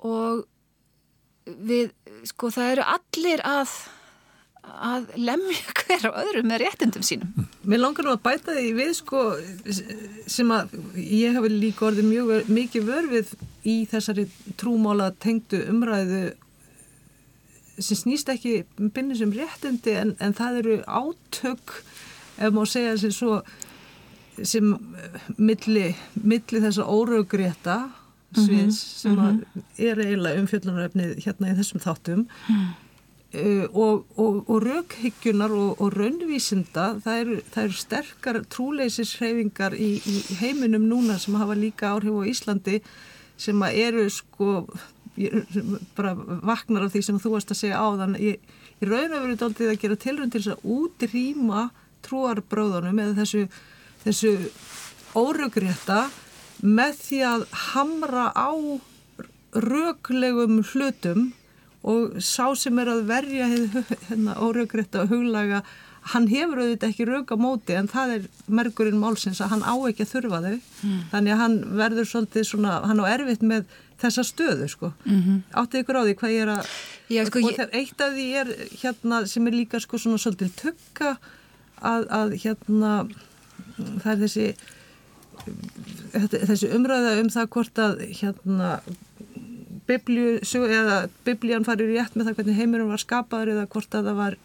[0.07, 0.45] og
[1.47, 1.93] við,
[2.27, 3.77] sko það eru allir að
[4.67, 7.45] að lemja hver á öðru með réttindum sínum.
[7.67, 9.21] Mér langar nú að bæta því við sko
[10.27, 13.31] sem að ég hafi líka orðið mjög mikið vörfið
[13.67, 14.27] í þessari
[14.59, 16.25] trúmála tengdu umræðu
[17.77, 21.75] sem snýst ekki bynni sem réttindi en, en það eru átök
[22.37, 23.41] ef maður segja sem svo
[24.45, 24.73] sem
[25.37, 27.77] milli, milli þessa óröggrétta
[28.35, 28.71] sviðs mm -hmm.
[28.71, 29.63] sem mm -hmm.
[29.77, 32.65] er eiginlega umfjöldunaröfnið hérna í þessum þáttum mm.
[33.33, 40.35] uh, og, og, og röghyggjunar og, og raunvísinda það eru, eru sterkar trúleisishreyfingar í, í
[40.41, 42.81] heiminum núna sem hafa líka áhrif á Íslandi
[43.37, 44.67] sem eru sko
[45.95, 48.35] bara vaknar af því sem þú varst að segja á þann í,
[48.81, 51.69] í raun og verið dálítið að gera tilrönd til þess að útrýma
[52.05, 53.47] trúarbróðunum eða þessu
[54.07, 54.33] þessu
[55.17, 56.07] órugrétta
[56.63, 58.51] með því að hamra á
[59.57, 61.31] röglegum hlutum
[61.87, 63.47] og sá sem er að verja
[64.09, 65.63] hérna óröggrétta huglaga
[66.13, 68.27] hann hefur auðvitað ekki rauk á móti en það er
[68.59, 71.01] merkurinn málsins að hann á ekki að þurfa þau mm.
[71.11, 73.65] þannig að hann verður svolítið svona, hann á erfitt með
[74.01, 75.37] þessa stöðu sko mm -hmm.
[75.61, 76.69] áttið ykkur á því hvað ég er að
[77.07, 77.69] Já, sko, og ég...
[77.71, 81.17] eitt af því er hérna sem er líka sko svona svolítið tökka
[81.81, 82.91] að, að hérna
[83.77, 84.47] það er þessi
[86.11, 88.71] þessi umræða um það hvort að hérna
[89.87, 94.17] biblíu, eða biblían farir rétt með það hvernig heimurum var skapaður eða hvort að það
[94.21, 94.39] var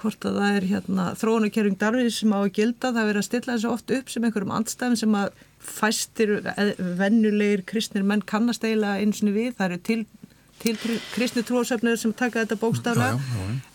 [0.00, 3.54] hvort að það er hérna, þróunakerfing darfið sem á að gilda, það verður að stilla
[3.54, 6.32] þessu oft upp sem einhverjum andstæðum sem að fæstir
[6.96, 10.00] vennulegir kristnir menn kannast eiginlega eins og við, það eru til,
[10.60, 10.76] til
[11.14, 13.18] kristni tróðsöfnur sem taka þetta bókstaflega.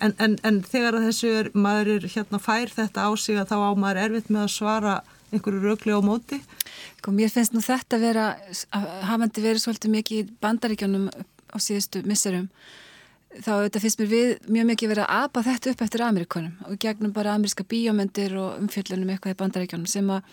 [0.03, 3.57] En, en, en þegar þessu er, maður er hérna fær þetta á sig að þá
[3.57, 4.95] á maður erfitt með að svara
[5.33, 6.39] einhverju rögli á móti.
[6.99, 8.31] Sko, mér finnst nú þetta vera,
[9.09, 12.49] hafandi verið svolítið mikið bandaríkjónum á síðustu misserum
[13.35, 16.77] þá þetta finnst mér við mjög mikið verið að apa þetta upp eftir Amerikunum og
[16.81, 20.29] gegnum bara ameríska bíómyndir og umfjöldunum eitthvað í bandaríkjónum sem að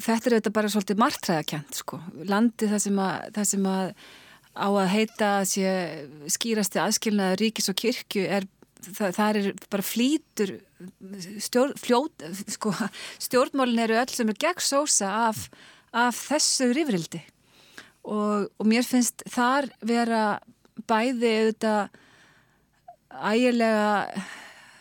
[0.00, 3.92] þetta er þetta bara svolítið margtræðakent sko, landi það sem að, það sem að
[4.60, 5.70] á að heita sé
[6.28, 8.46] skýrasti aðskilnaða ríkis og kirkju er
[8.84, 10.54] það, það er bara flýtur
[11.40, 12.24] stjórn, fljót,
[12.56, 12.72] sko,
[13.20, 15.46] stjórnmálin eru öll sem er gegn sósa af,
[15.92, 17.22] af þessu rifrildi.
[18.08, 20.40] Og, og mér finnst þar vera
[20.88, 21.98] bæði auðvitað
[23.10, 24.22] ægilega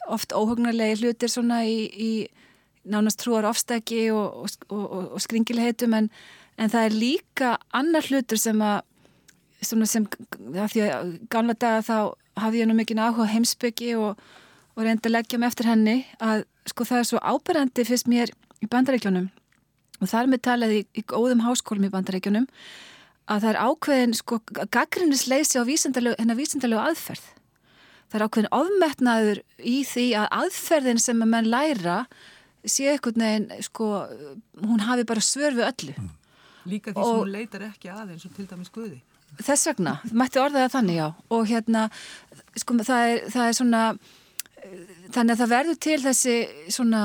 [0.10, 2.12] oft óhugnarlegi hlutir svona í, í
[2.90, 6.08] nánast trúar ofstæki og, og, og skringilheitum en,
[6.58, 8.80] en það er líka annar hlutur sem að
[9.62, 10.08] sem,
[10.56, 11.98] að því að gamla daga þá
[12.40, 14.20] hafði ég nú mikið áhuga heimsbyggi og
[14.80, 18.32] reyndi að leggja mig eftir henni að sko það er svo ábyrgandi fyrst mér
[18.64, 19.28] í bandaríkjunum
[20.00, 22.48] og þar með talaði í, í góðum háskólum í bandaríkjunum
[23.30, 24.40] að það er ákveðin sko
[24.74, 27.26] gaggrinnisleysi á hennar vísindalegu aðferð.
[28.10, 31.98] Það er ákveðin ofmetnaður í því að aðferðin sem að menn læra
[32.66, 33.90] sé eitthvað neginn, sko,
[34.64, 36.08] hún hafi bara svör við öllu.
[36.70, 38.98] Líka því sem hún leitar ekki aðeins og til dæmis guði.
[39.40, 41.08] Þess vegna, mætti orðaða þannig já.
[41.32, 41.88] Og hérna,
[42.60, 43.84] sko, það er, það er svona,
[45.16, 46.38] þannig að það verður til þessi
[46.68, 47.02] svona...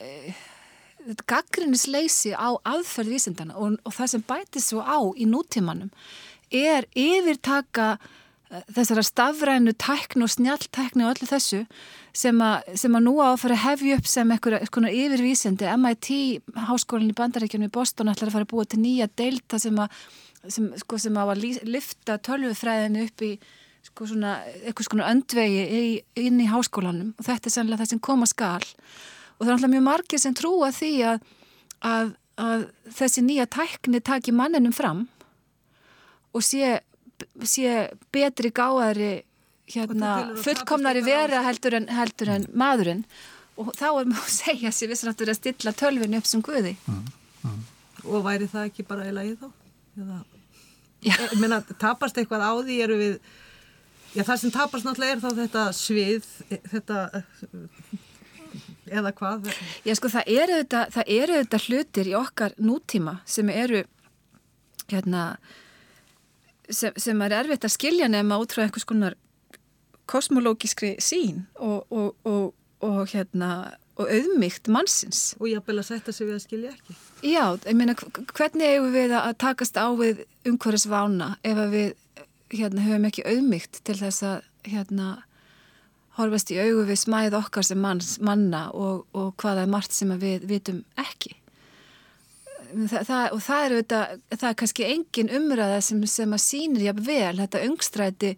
[0.00, 0.34] E,
[1.28, 5.90] gaggrinnisleysi á aðferð vísindana og, og það sem bætist svo á í nútímanum
[6.54, 11.64] er yfirtaka uh, þessara stafrænu tæknu og snjáltæknu og öllu þessu
[12.14, 15.66] sem að, sem að nú á að fara að hefja upp sem eitthvað yfirvísindi.
[15.82, 16.10] MIT,
[16.68, 19.96] háskólinn í bandaríkjunum í Boston ætlar að fara að búa til nýja deilta sem að,
[20.52, 23.34] sem, sko, sem að lifta tölvufræðinu upp í
[23.84, 25.88] sko svona, eitthvað svona öndvegi í,
[26.24, 27.12] inn í háskólanum.
[27.18, 28.62] Og þetta er sannlega það sem koma skal.
[29.36, 31.28] Og það er alltaf mjög margir sem trúa því að,
[31.84, 32.64] að, að
[32.96, 35.04] þessi nýja tækni taki manninum fram
[36.34, 36.80] og sé,
[37.46, 37.74] sé
[38.14, 39.12] betri gáðari
[39.70, 43.04] hérna, fullkomnari vera heldur en, heldur en maðurinn.
[43.60, 46.74] Og þá er maður að segja sér sem að stilla tölvinu upp sem guði.
[46.90, 47.04] Mm,
[47.44, 47.60] mm.
[48.08, 49.50] og væri það ekki bara í lagi þá?
[49.94, 50.22] Eða,
[51.08, 53.18] ég meina, tapast eitthvað á því eru við
[54.14, 56.26] Já, það sem tapast náttúrulega er þá þetta svið,
[56.70, 56.98] þetta
[59.00, 59.48] eða hvað?
[59.82, 63.82] Já sko það eru þetta, það eru þetta hlutir í okkar nútíma sem eru
[64.92, 65.24] hérna
[66.70, 69.18] sem, sem er erfitt að skilja nefna út frá einhvers konar
[70.10, 72.52] kosmológiskri sín og, og, og,
[72.84, 73.50] og hérna
[73.94, 75.34] og auðmygt mannsins.
[75.40, 76.96] Og jáfnvel að setja sig við að skilja ekki.
[77.24, 81.94] Já, ég meina hvernig eigum við að takast á við umhverfisvána ef við
[82.54, 85.12] hérna höfum ekki auðmygt til þess að hérna
[86.18, 90.12] horfast í augu við smæð okkar sem manns, manna og, og hvaða er margt sem
[90.20, 91.34] við vitum ekki.
[92.74, 96.86] Það, það, og það er, auðvitað, það er kannski engin umræða sem, sem að sínir
[96.88, 98.32] jafn vel þetta ungstræti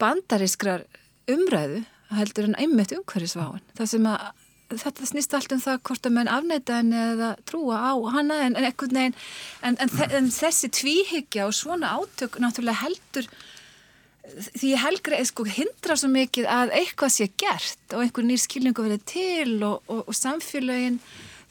[0.00, 0.86] bandarískrar
[1.28, 1.82] umræðu
[2.16, 3.64] heldur en einmitt umhverfisváin.
[3.76, 4.28] Það sem að
[4.68, 8.58] þetta snýst allt um það hvort að menn afneita henni eða trúa á hana en,
[8.58, 13.30] en, en, en þessi tvíhyggja og svona átök náttúrulega heldur
[14.28, 19.04] því helgra sko, hindra svo mikið að eitthvað sé gert og einhver nýr skilningu verið
[19.08, 21.00] til og, og, og samfélagin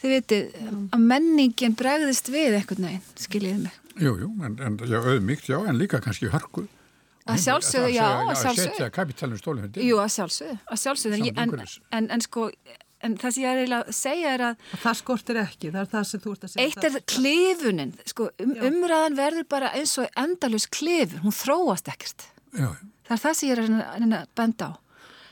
[0.02, 0.88] þið veitir mm.
[0.94, 3.78] að menningin bregðist við eitthvað neginn, skiljiði mig?
[3.98, 6.68] Jú, jú, en, en já, en líka kannski hörku.
[7.28, 8.68] Að sjálfsögðu, já, að sjálfsögðu.
[8.70, 11.56] að setja kapitalum stólum Jú, að sjálfsögðu, að sjálfsögðu en,
[11.98, 12.46] en, en sko
[13.06, 14.64] En það sem ég er eiginlega að segja er að...
[14.82, 16.66] Það skortir ekki, það er það sem þú ert að segja.
[16.66, 22.26] Eitt er klifunin, sko, um, umræðan verður bara eins og endalus klifun, hún þróast ekkert.
[22.58, 22.72] Já.
[23.08, 24.74] Það er það sem ég er að, að benda á.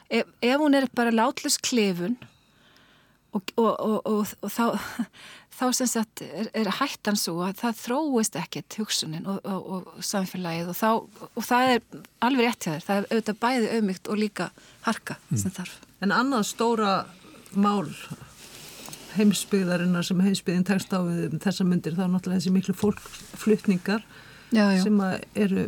[0.05, 2.19] Ef, ef hún er bara látlust klefun
[3.35, 4.77] og, og, og, og þá,
[5.57, 10.77] þá sem sagt er, er hættan svo að það þróist ekkert hugsunin og samfélagið og,
[10.77, 11.83] þá, og það er
[12.29, 14.49] alveg rétt hjá þér, það er auðvitað bæði auðmygt og líka
[14.85, 15.41] harka mm.
[15.41, 15.77] sem þarf.
[16.05, 16.95] En annað stóra
[17.59, 17.89] mál
[19.15, 24.05] heimsbyggðarinnar sem heimsbyggðin tekst á við um þessa myndir, það er náttúrulega þessi miklu fólkflutningar
[24.51, 24.81] já, já.
[24.83, 25.03] sem
[25.45, 25.67] eru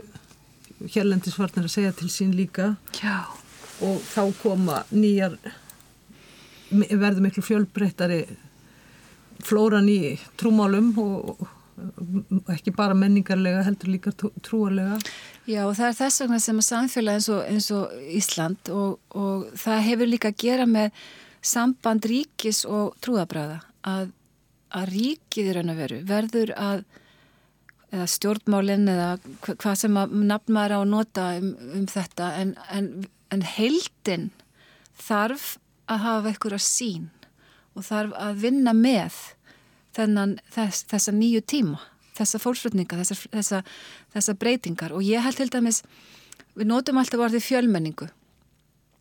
[0.93, 3.23] hérlendisvarnir að segja til sín líka já.
[3.86, 5.38] og þá koma nýjar
[6.69, 8.26] verður miklu fjölbreyttari
[9.45, 14.97] flóran í trúmálum og, og ekki bara menningarlega heldur líka trúarlega
[15.47, 18.97] Já og það er þess vegna sem að samfélag eins og, eins og Ísland og,
[19.15, 21.06] og það hefur líka að gera með
[21.48, 24.10] samband ríkis og trúabræða að,
[24.76, 26.86] að ríkið í raun og veru verður að
[27.88, 29.12] eða stjórnmálinn eða
[29.48, 32.90] hvað sem að nafn maður á að nota um, um þetta en, en,
[33.32, 34.28] en heldin
[35.00, 35.56] þarf
[35.88, 37.08] að hafa eitthvað sín
[37.78, 39.16] og þarf að vinna með
[39.98, 41.80] þennan, þess, þessa nýju tíma,
[42.18, 43.62] þessa fólksflutninga, þessa, þessa,
[44.14, 44.94] þessa breytingar.
[44.94, 45.84] Og ég held til dæmis,
[46.58, 48.10] við nótum alltaf orðið fjölmenningu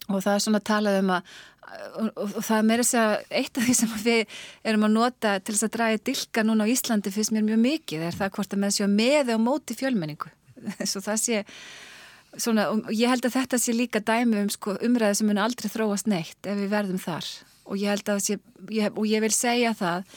[0.07, 1.37] og það er svona að tala um að
[1.99, 4.39] og, og, það er meira að segja eitt af því sem við
[4.71, 8.07] erum að nota til þess að draga dilka núna á Íslandi fyrst mér mjög mikið
[8.07, 10.33] er það hvort að menn séu með og móti fjölmenningu.
[10.91, 11.43] Svo það sé
[12.37, 15.71] svona, og ég held að þetta sé líka dæmi um sko, umræði sem mun aldrei
[15.73, 17.31] þróast neitt ef við verðum þar.
[17.67, 18.41] Og ég held að sé,
[18.71, 20.11] ég, og ég vil segja það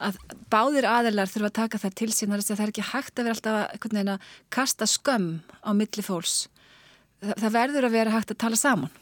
[0.00, 0.16] að
[0.52, 3.26] báðir aðilar þurfa að taka það til sín þar að það er ekki hægt að
[3.28, 6.48] vera alltaf að kasta skömm á milli fólks.
[7.20, 9.00] Það, það verður að vera hægt að tala saman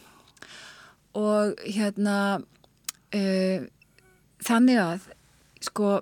[1.19, 3.67] og hérna uh,
[4.45, 5.11] þannig að
[5.69, 5.99] sko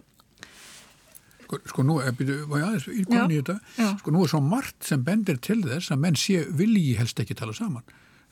[1.47, 3.91] Sko, sko nú, byrju, aðeins, já, já.
[4.01, 7.37] sko nú er svo margt sem bendir til þess að menn sé vilji helst ekki
[7.39, 7.85] tala saman.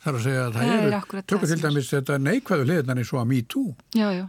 [0.03, 3.13] Það er að segja að það, það eru, tökur til dæmis þetta neikvæðu liðnan eins
[3.15, 3.71] og að me too.
[3.95, 4.25] Já, já.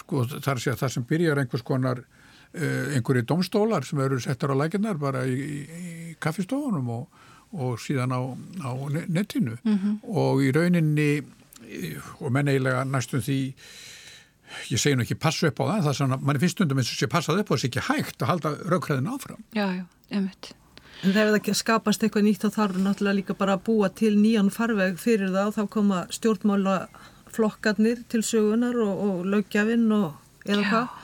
[0.00, 4.02] Sko það er að segja að það sem byrjar einhvers konar uh, einhverju domstólar sem
[4.02, 7.22] eru settar á lækinnar bara í, í, í kaffistofunum og,
[7.54, 8.20] og síðan á,
[8.66, 8.70] á
[9.06, 9.96] netinu mm -hmm.
[10.10, 11.10] og í rauninni
[12.20, 13.38] og menn eiginlega næstum því
[14.70, 16.92] ég segi nú ekki passa upp á það, það er svona, mann finnst stundum eins
[16.92, 19.40] og sé passað upp og þess ekki hægt að halda raukræðin áfram.
[19.56, 20.52] Já, já, einmitt.
[21.02, 24.14] En þegar það ekki skapast eitthvað nýtt þá þarf náttúrulega líka bara að búa til
[24.16, 26.76] nýjan farveg fyrir það og þá koma stjórnmála
[27.34, 31.02] flokkarnir til sögunar og, og lögjafinn og eða hvað.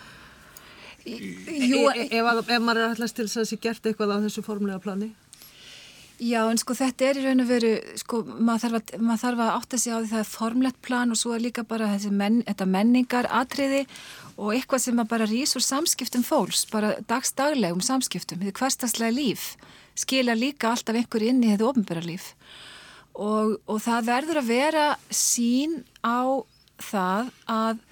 [1.11, 4.15] Jú, e, e, ef, ef maður er allast til þess að það sé gert eitthvað
[4.15, 5.11] á þessu formlega plani?
[6.21, 9.53] Já, en sko þetta er í raun og veru, sko maður þarf að, þarf að
[9.55, 12.67] átta sig á því það er formlegt plan og svo er líka bara menn, þetta
[12.69, 13.87] menningar, atriði
[14.37, 19.55] og eitthvað sem bara rýs úr samskiptum fólks, bara dagstaglegum samskiptum, þetta hverstaslega líf
[19.97, 22.35] skilja líka alltaf einhver inn í þetta ofnbæra líf
[23.17, 26.45] og, og það verður að vera sín á
[26.81, 27.85] það að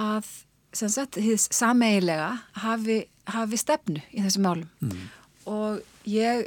[0.00, 0.36] að
[0.76, 2.30] sem sagt, þið sameigilega
[2.62, 5.06] hafi, hafi stefnu í þessum málum mm.
[5.50, 6.46] og ég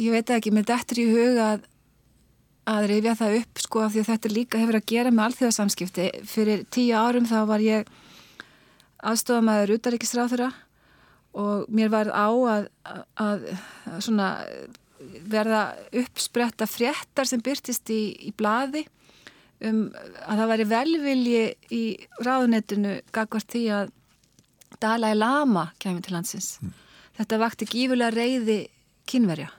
[0.00, 1.66] ég veit ekki, mér dættur í huga að,
[2.70, 6.08] að reyfja það upp sko af því að þetta líka hefur að gera með alþjóðasamskipti.
[6.30, 7.90] Fyrir tíu árum þá var ég
[9.10, 10.50] aðstofamæður utaríkisráþura
[11.40, 12.70] og mér var á að,
[13.22, 13.44] að,
[13.96, 14.08] að
[15.30, 15.60] verða
[16.02, 18.84] uppspretta fréttar sem byrtist í, í bladi
[19.64, 21.44] um að það væri velvilji
[21.76, 21.82] í
[22.24, 23.94] ráðunettinu gagvart því að
[24.80, 26.54] Dalai Lama kemur til landsins.
[26.62, 26.72] Mm.
[27.18, 28.60] Þetta vakti gífulega reyði
[29.10, 29.50] kynverja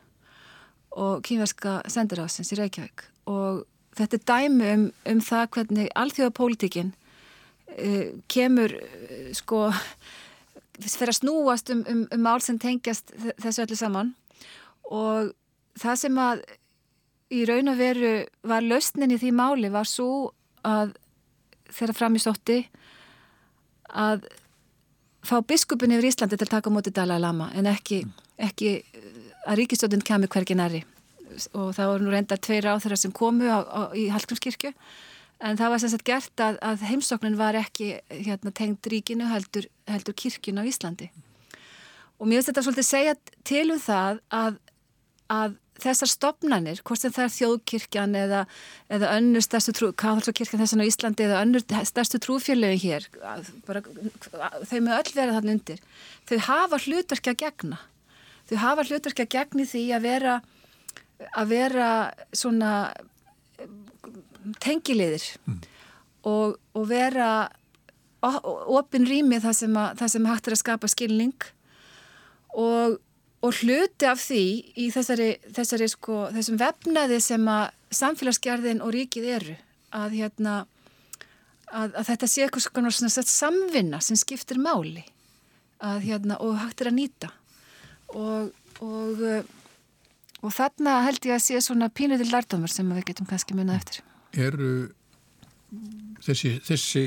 [0.92, 3.06] og kynverska sendirásins í Reykjavík.
[3.32, 3.64] Og
[3.98, 9.70] þetta er dæmi um, um það hvernig alþjóðapólitíkin uh, kemur uh, sko
[10.82, 14.16] fyrir að snúast um, um, um mál sem tengjast þessu öllu saman.
[14.92, 15.32] Og
[15.80, 16.44] það sem að
[17.32, 18.14] í raun og veru
[18.48, 20.34] var lausnin í því máli var svo
[20.68, 20.98] að
[21.72, 22.58] þeirra fram í sótti
[23.92, 24.26] að
[25.26, 28.02] fá biskupin yfir Íslandi til að taka móti Dalai Lama en ekki,
[28.42, 28.80] ekki
[29.46, 30.84] að ríkistöndin kemur hvergi næri
[31.56, 34.74] og það voru nú reyndar tveir áþurra sem komu á, á, í Hallgrímskirkju
[35.42, 39.68] en það var sem sagt gert að, að heimsóknin var ekki hérna, tengd ríkinu heldur,
[39.90, 41.10] heldur kirkjun á Íslandi.
[42.22, 43.16] Og mér finnst þetta svolítið segja
[43.48, 44.60] til um það að,
[45.34, 48.42] að þessar stopnanir, hvort sem það er þjóðkirkjan eða,
[48.94, 53.08] eða önnur stærstu trú, katholskirkjan þessan á Íslandi eða önnur stærstu trúfélögin hér
[53.68, 53.84] bara,
[54.70, 55.86] þau með öll verða þannig undir
[56.30, 57.82] þau hafa hlutverki að gegna
[58.50, 60.42] þau hafa hlutverki að gegni því að vera
[61.38, 61.88] að vera
[62.34, 62.74] svona
[64.62, 65.60] tengiliðir mm.
[66.30, 67.32] og, og vera
[68.22, 69.80] opin rými það sem,
[70.14, 71.48] sem hægt er að skapa skilning
[72.54, 73.00] og,
[73.42, 74.44] og hluti af því
[74.78, 77.72] í þessari, þessari sko, þessum vefnaði sem að
[78.02, 79.56] samfélagsgerðin og ríkið eru
[79.98, 80.56] að hérna
[81.72, 85.04] að, að þetta sé eitthvað svona, svona sett samvinna sem skiptir máli
[85.82, 87.32] að, hérna, og hægt er að nýta
[88.14, 88.52] og,
[88.84, 89.42] og, uh,
[90.42, 94.02] og þarna held ég að sé svona pínutil lærdomur sem við getum kannski munið eftir.
[94.38, 94.72] Eru
[96.22, 97.06] þessi, þessi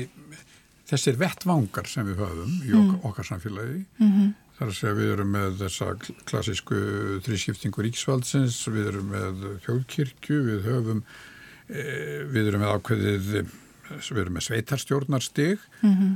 [0.89, 2.97] þessir vettvangar sem við höfum í ok mm.
[3.09, 4.33] okkar samfélagi mm -hmm.
[4.55, 5.87] Þar að segja við erum með þessa
[6.29, 6.79] klassísku
[7.25, 11.01] þrískiptingu ríksvaldsins, við erum með þjóðkirkju, við höfum
[11.67, 11.83] e,
[12.31, 16.13] við erum með ákveðið við erum með sveitarstjórnarstig mm -hmm.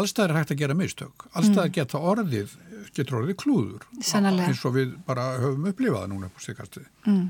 [0.00, 1.74] allstað er hægt að gera mistök, allstað mm.
[1.78, 2.56] geta orðið
[2.96, 4.48] getur orðið klúður Sannarlega.
[4.48, 7.28] eins og við bara höfum upplifað núna på stikastið mm.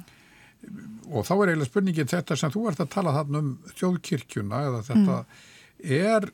[1.13, 4.83] og þá er eiginlega spurningin þetta sem þú ert að tala þarna um þjóðkirkjuna eða
[4.91, 6.31] þetta mm er,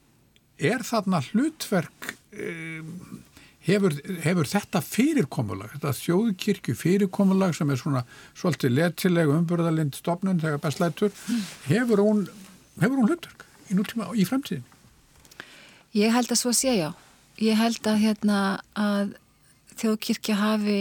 [0.59, 3.23] er þarna hlutverk um,
[3.67, 3.95] hefur,
[4.25, 8.05] hefur þetta fyrirkomulag, þetta þjóðkirkju fyrirkomulag sem er svona
[8.39, 11.15] svolítið letileg umbyrðalind stopnun þegar bestlætur,
[11.69, 12.27] hefur hún,
[12.83, 14.67] hefur hún hlutverk í nútíma í fremtíðin?
[15.97, 16.91] Ég held að svo sé já.
[17.43, 18.39] Ég held að hérna
[18.79, 19.17] að
[19.81, 20.79] þjóðkirkja hafi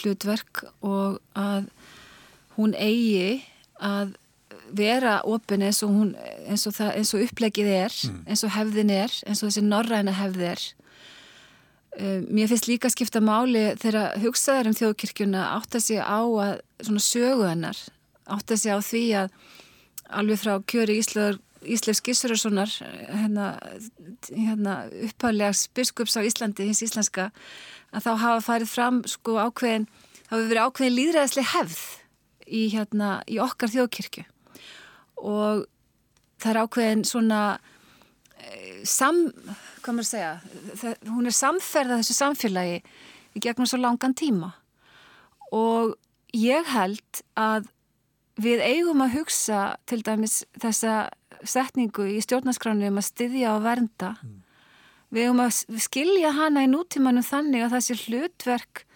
[0.00, 1.68] hlutverk og að
[2.56, 3.42] hún eigi
[3.82, 4.14] að
[4.72, 6.12] vera ofin eins og, hún,
[6.48, 8.20] eins og, það, eins og upplegið er, mm.
[8.28, 10.64] eins og hefðin er, eins og þessi norræna hefð er.
[11.92, 16.24] Um, mér finnst líka að skipta máli þegar hugsaður um þjóðkirkjuna átt að sé á
[16.24, 17.80] að svona sögu hennar,
[18.32, 19.34] átt að sé á því að
[20.08, 22.72] alveg frá kjöri Ísleif Skissurarssonar
[23.12, 23.50] hérna,
[24.32, 27.28] hérna upphæðlegs biskups á Íslandi, hins íslenska,
[27.92, 29.84] að þá hafa farið fram sko ákveðin,
[30.26, 31.82] þá hefur verið ákveðin líðræðislega hefð
[32.48, 34.24] í, hérna, í okkar þjóðkirkju.
[35.22, 35.66] Og
[36.42, 37.42] það er ákveðin svona
[38.88, 39.26] sam,
[39.82, 40.32] hvað maður segja
[40.80, 42.78] það, hún er samferða þessu samfélagi
[43.36, 44.52] í gegnum svo langan tíma.
[45.52, 45.94] Og
[46.36, 47.68] ég held að
[48.42, 51.10] við eigum að hugsa til dæmis þessa
[51.44, 54.14] setningu í stjórnarskránu um að styðja og vernda.
[54.22, 54.38] Mm.
[55.12, 58.86] við eigum að skilja hana í nútímanum þannig að sé hlutverk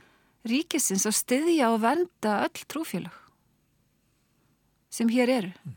[0.48, 3.12] ríkisins að styðja og vernda öll trúfélag
[4.88, 5.52] sem hér eru.
[5.66, 5.74] Mm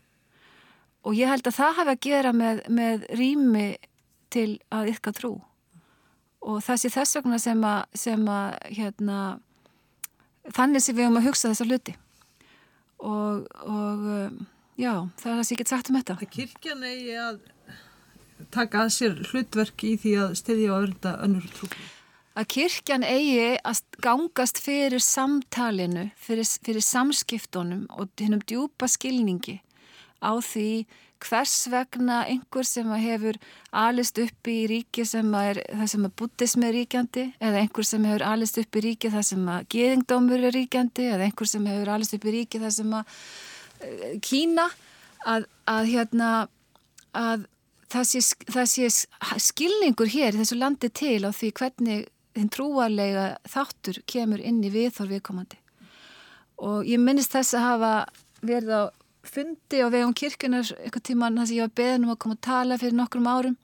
[1.04, 3.68] og ég held að það hafi að gera með, með rými
[4.32, 5.32] til að ykka trú.
[6.40, 9.18] Og það sé þess vegna sem að, sem að hérna,
[10.56, 11.96] þannig sem við höfum að hugsa þessa hluti.
[13.00, 14.42] Og, og um,
[14.80, 16.18] já, það er það sem ég get sagt um þetta.
[16.20, 17.40] Að kirkjan eigi að
[18.52, 21.70] taka að sér hlutverk í því að stiðja og verða önnur trú.
[22.38, 29.58] Að kirkjan eigi að gangast fyrir samtalinu fyrir, fyrir samskiptunum og hennum djúpa skilningi
[30.20, 30.70] á því
[31.20, 33.36] hvers vegna einhver sem hefur
[33.76, 38.06] alist upp í ríki sem er það sem að buddhismi er ríkjandi eða einhver sem
[38.08, 41.92] hefur alist upp í ríki það sem að geðingdómur er ríkjandi eða einhver sem hefur
[41.96, 43.16] alist upp í ríki það sem að
[43.84, 44.68] uh, Kína
[45.28, 46.30] að, að hérna
[47.16, 47.44] að
[47.90, 48.88] það sé, það sé
[49.50, 54.70] skilningur hér í þessu landi til á því hvernig þinn trúarlega þáttur kemur inn í
[54.72, 55.58] viðþór viðkomandi.
[56.62, 57.92] Og ég minnist þess að hafa
[58.46, 58.82] verið á
[59.26, 62.46] fundi á vegum kirkunar eitthvað tíman þess að ég var beðin um að koma að
[62.46, 63.56] tala fyrir nokkrum árum.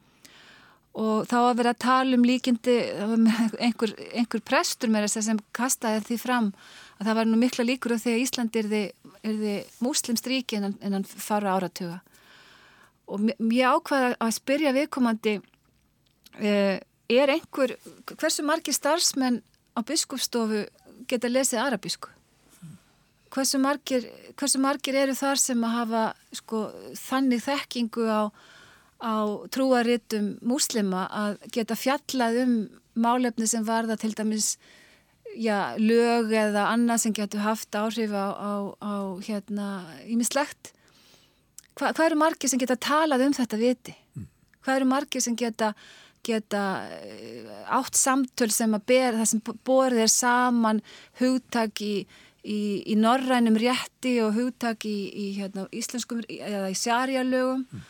[0.97, 2.77] Og þá að vera að tala um líkindi
[3.67, 6.51] einhver, einhver prestur með þess að sem kastaði því fram
[6.97, 8.71] að það var nú mikla líkur því að Ísland er
[9.27, 9.55] því
[9.85, 12.01] múslimstríki en hann fara áratuga.
[13.07, 15.37] Og ég ákvaða að spyrja viðkomandi
[16.41, 17.77] eh, er einhver,
[18.17, 19.43] hversu margir starfsmenn
[19.77, 20.65] á biskupstofu
[21.07, 22.16] geta lesið arabísku
[23.37, 24.07] hversu margir,
[24.39, 26.05] hversu margir eru þar sem að hafa
[26.37, 26.63] sko,
[26.97, 28.23] þannig þekkingu á,
[29.05, 29.15] á
[29.53, 32.57] trúaritum múslima að geta fjallað um
[32.97, 34.55] málefni sem varða til dæmis
[35.37, 38.95] já, lög eða annað sem getur haft áhrif á, á, á
[39.27, 39.69] hérna
[40.09, 40.73] ímislegt
[41.77, 43.93] Hva, hvað eru margir sem geta talað um þetta viti?
[44.17, 44.29] Mm.
[44.65, 45.75] Hvað eru margir sem geta
[46.27, 50.83] geta eh, átt samtöl sem að bera það sem borðir saman
[51.21, 51.93] hugtak í
[52.47, 57.85] í, í norrænum rétti og hugtak í, í hérna, íslenskum eða í sjarjalögum mm.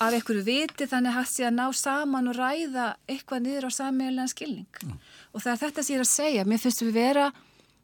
[0.00, 4.32] af einhverju viti þannig hægt sé að ná saman og ræða eitthvað niður á sammeðlega
[4.32, 4.96] skilning mm.
[5.34, 7.28] og það er þetta sem ég er að segja mér finnst við vera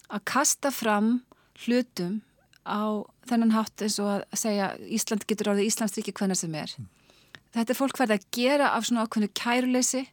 [0.06, 1.12] að kasta fram
[1.66, 2.20] hlutum
[2.66, 6.90] á þennan hátt eins og að segja Ísland getur orðið Íslandsriki hvernig sem er mm.
[7.58, 10.06] þetta er fólk verið að gera af svona ákveðnu kæruleysi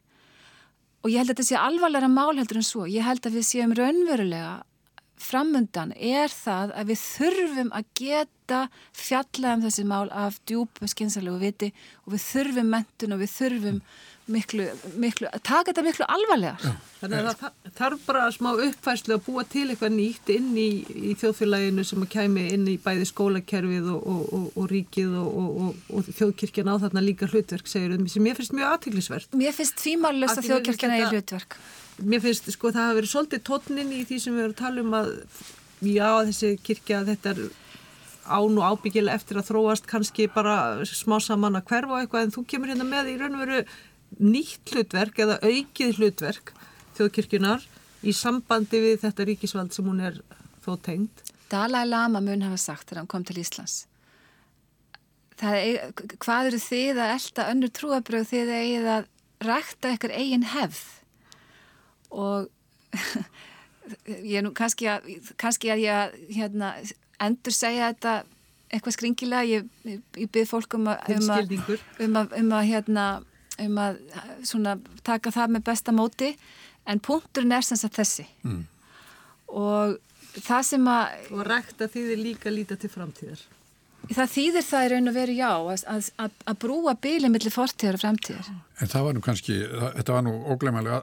[1.04, 3.48] og ég held að þetta sé alvarlega mál heldur en svo ég held að við
[3.48, 4.54] séum raunverulega
[5.20, 10.88] framundan er það að við þurfum að geta rætta, fjalla um þessi mál af djúpu
[10.88, 11.72] skynsalegu viti
[12.06, 13.78] og við þurfum mentun og við þurfum
[14.26, 16.56] miklu, miklu, taka þetta miklu alvarlega.
[16.62, 16.72] Já.
[17.00, 21.12] Þannig að það þarf bara smá uppfærslu að búa til eitthvað nýtt inn í, í
[21.20, 26.72] þjóðfélaginu sem að kæmi inn í bæði skólakerfið og, og, og, og ríkið og þjóðkirkjan
[26.72, 29.36] á þarna líka hlutverk, segir um, sem ég finnst mjög aðtiklisvert.
[29.36, 31.58] Mér finnst tvímálust að þjóðkirkjan er hlutverk.
[32.02, 34.82] Mér finnst, sko, það hafa verið svolítið tónnin í því sem við erum að tala
[34.82, 35.10] um að
[35.84, 37.42] já, þessi kirkja, þetta er
[38.24, 42.44] án og ábyggilega eftir að þróast kannski bara smá saman að hverfa eitthvað en þú
[42.50, 43.60] kemur hérna með í raun og veru
[44.24, 46.54] nýtt hlutverk eða aukið hlutverk
[46.96, 47.66] þjóðkirkjunar
[48.04, 50.20] í sambandi við þetta ríkisvald sem hún er
[50.64, 51.24] þó tengd.
[51.52, 53.84] Dalai Lama mun hafa sagt þegar hann kom til Íslands.
[55.44, 55.92] Er,
[56.22, 59.08] hvað eru þið að elda önnur trúabröð þið að
[59.44, 60.84] rækta ykkur eigin hefð
[62.14, 62.48] og
[64.30, 65.10] ég er nú kannski að,
[65.40, 66.74] kannski að ég hérna,
[67.22, 68.22] endur segja þetta
[68.74, 71.54] eitthvað skringilega, ég, ég, ég byrð fólk um að um að,
[72.06, 73.06] um að, um að hérna
[73.62, 74.00] um að
[74.42, 76.32] svona, taka það með besta móti.
[76.90, 78.26] En punkturinn er sem sagt þessi.
[78.44, 78.64] Mm.
[79.54, 79.94] og
[80.42, 83.42] það sem að og rækta þýðir líka líta til framtíðar
[84.12, 87.98] það þýðir það í raun og veru já að, að, að brúa bílið millir fortíðar
[87.98, 89.58] og framtíðar en það var nú kannski,
[89.98, 91.00] þetta var nú óglemælega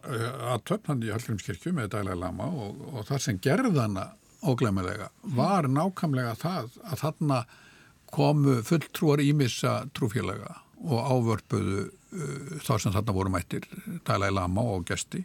[0.55, 6.77] aðtöfnandi í Hallgrímskirkju með dælega lama og, og það sem gerðana óglemælega var nákvæmlega það
[6.83, 7.43] að þarna
[8.11, 13.67] komu fulltrúar ímissa trúfélaga og ávörpuðu uh, þá sem þarna voru mættir
[14.07, 15.23] Dalai Lama og gesti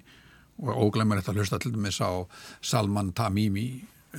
[0.62, 2.12] og óglemur þetta hlusta til dæmis á
[2.64, 3.68] Salman Tamimi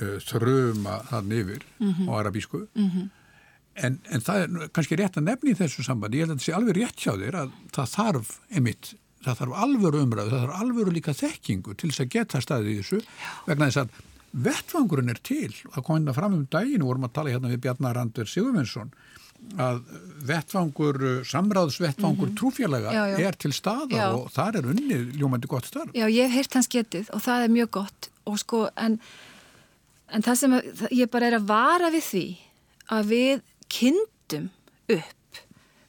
[0.02, 2.10] uh, þröma þarna yfir mm -hmm.
[2.10, 3.08] á arabísku mm -hmm.
[3.84, 6.48] En, en það er kannski rétt að nefni í þessu sambandi, ég held að þetta
[6.48, 8.92] sé alveg rétt hjá þér að það þarf emitt
[9.24, 12.78] það þarf alvöru umræðu, það þarf alvöru líka þekkingu til þess að geta staðið í
[12.80, 13.00] þessu
[13.48, 14.02] vegna þess að
[14.48, 17.96] vettvangurinn er til það kom hérna fram um daginn, vorum að tala hérna við Bjarnar
[17.98, 18.92] Randur Sigurvinsson
[19.58, 19.80] að
[20.26, 22.38] vettfangur, samráðsvettfangur mm -hmm.
[22.38, 23.28] trúfélaga já, já.
[23.28, 24.08] er til staða já.
[24.14, 25.92] og þar er unnið ljómandi gott starf.
[25.94, 28.98] Já, ég hef heyrt hans getið og það er mjög gott og sko en,
[30.10, 30.52] en það sem
[30.90, 32.26] ég bara er að vara við því
[32.90, 33.40] að við
[33.72, 34.50] kynntum
[34.92, 35.14] upp.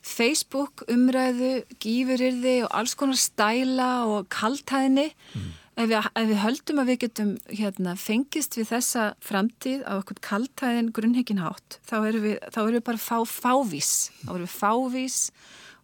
[0.10, 5.50] Facebook umræðu, gífurirði og alls konar stæla og kaltæðni mm
[5.80, 10.20] ef við, ef við höldum að við getum hérna, fengist við þessa framtíð á okkur
[10.26, 13.92] kaltæðin grunnhygginhátt þá erum við, þá erum við bara fá, fávís.
[14.24, 15.20] Þá erum við fávís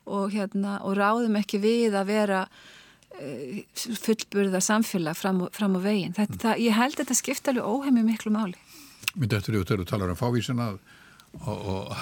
[0.06, 3.62] og, hérna, og ráðum ekki við að vera uh,
[4.04, 6.16] fullburða samfélag fram, fram á veginn.
[6.18, 6.66] Þetta, mm.
[6.66, 8.60] ég held að þetta skipta alveg óheimið miklu máli.
[9.16, 10.80] Myndi eftir því að þú talar um fávísin að,
[11.44, 11.96] og, og,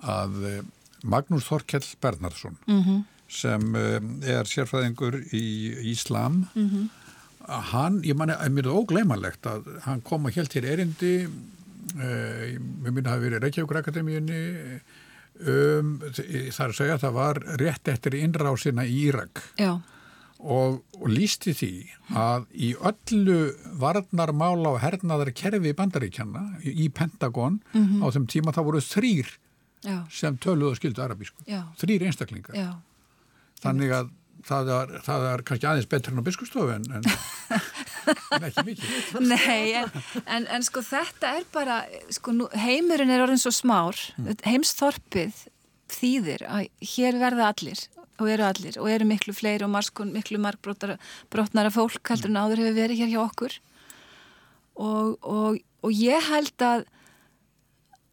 [0.00, 0.60] að eh,
[1.04, 3.98] Magnús Þorkjell Bernhardsson mm -hmm sem eh,
[4.34, 5.44] er sérfræðingur í
[5.92, 6.88] Íslam mm -hmm.
[7.72, 12.58] hann, ég manni, mér er það ógleimalegt að hann kom að helt til erindi eh,
[12.58, 14.42] mér myndi að hafa verið Reykjavíkur Akademíunni
[15.46, 19.42] um, það er að segja að það var rétt eftir innrásina í Írak
[20.40, 21.72] og, og lísti því
[22.16, 23.38] að í öllu
[23.80, 28.04] varnarmála og hernaðar kerfi bandaríkjana í Pentagon mm -hmm.
[28.04, 29.28] á þeim tíma það voru þrýr
[29.80, 30.04] Já.
[30.10, 31.64] sem töluðu og skildu arabísku Já.
[31.76, 32.80] þrýr einstaklingar Já
[33.64, 34.10] þannig að
[34.46, 37.08] það er, það er kannski aðeins betur en á biskustofu en, en,
[38.36, 39.90] en ekki mikið Nei, en,
[40.24, 41.82] en, en sko þetta er bara
[42.14, 44.40] sko, nú, heimurinn er orðin svo smár mm.
[44.48, 45.44] heimsþorpið
[45.90, 47.84] þýðir að hér verða allir
[48.20, 52.64] og eru allir og eru miklu fleiri og marskun, miklu markbrotnara fólk heldur en áður
[52.64, 53.58] hefur verið hér hjá okkur
[54.80, 56.88] og, og, og ég held að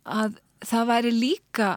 [0.08, 1.74] að það væri líka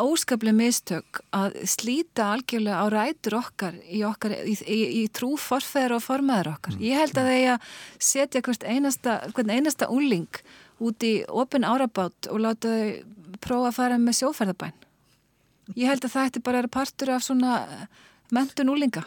[0.00, 5.98] óskaplega mistök að slíta algjörlega á rætur okkar í, okkar, í, í, í trú forfæður
[5.98, 6.78] og formaður okkar.
[6.82, 7.68] Ég held að það er að
[8.10, 10.40] setja hvert einasta, hvert einasta úling
[10.82, 14.83] út í opin árabátt og láta þau prófa að fara með sjóferðabæn.
[15.72, 17.58] Ég held að það ætti bara vera partur af svona
[18.34, 19.04] mentun úlinga.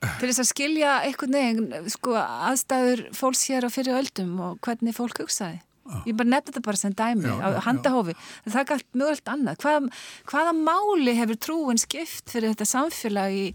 [0.00, 4.96] Til þess að skilja einhvern veginn sko, aðstæður fólks hér á fyrir öldum og hvernig
[4.96, 5.60] fólk hugsaði.
[6.06, 8.14] Ég bara nefndi þetta bara sem dæmi já, á handahófi.
[8.14, 8.50] Já.
[8.52, 9.60] Það er galt mjög allt annað.
[9.64, 9.88] Hvað,
[10.30, 13.46] hvaða máli hefur trúin skipt fyrir þetta samfélag í,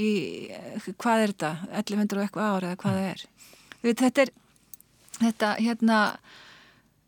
[0.00, 0.08] í
[1.02, 1.52] hvað er þetta?
[1.82, 3.26] 1100 og eitthvað ára eða hvað það er?
[3.84, 4.32] Þetta er,
[5.20, 6.00] þetta, hérna,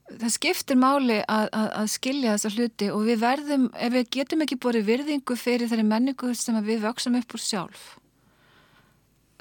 [0.06, 4.44] það skiptir máli að, að, að skilja þessa hluti og við verðum, ef við getum
[4.46, 7.86] ekki borið virðingu fyrir þeirri menningu sem við vöksum upp úr sjálf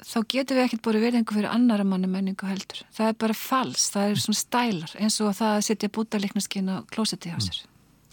[0.04, 2.82] þá getum við ekkert búið verðingu fyrir annara manni menningu heldur.
[2.94, 6.76] Það er bara fals, það er svona stælar eins og það að setja bútaliknaskinn á
[6.92, 7.62] klósetti á sér.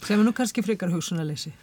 [0.03, 1.53] Sem er nú kannski frikar hugsunarleysi.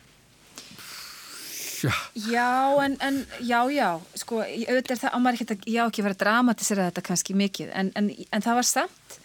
[1.81, 1.95] Já.
[2.29, 3.89] Já, en, en já, já,
[4.21, 7.37] sko, auðvitað er það, á maður ekki að, já, ekki verið að dramatisera þetta kannski
[7.41, 9.20] mikið, en, en, en það var samt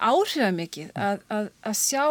[0.00, 2.04] áhrifamikið að, að, að sjá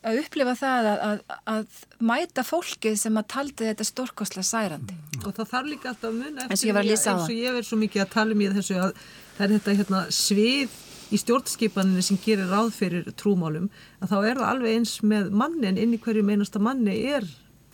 [0.00, 4.96] að upplifa það að, að, að mæta fólkið sem að taldi þetta stórkosla særandi.
[4.96, 5.24] Mm.
[5.28, 8.14] Og það þarf líka alltaf að muna eftir eins og ég verð svo mikið að
[8.14, 8.94] tala um í þessu að
[9.36, 10.78] það er þetta hérna, svið
[11.10, 13.68] í stjórnskipaninni sem gerir ráð fyrir trúmálum
[14.00, 17.26] að þá er það alveg eins með mannin inn í hverju meinasta manni er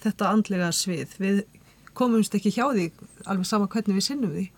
[0.02, 1.14] þetta andlega svið.
[1.22, 1.42] Við
[1.96, 2.90] komumst ekki hjá því
[3.26, 4.48] alveg sama hvernig við sinnum því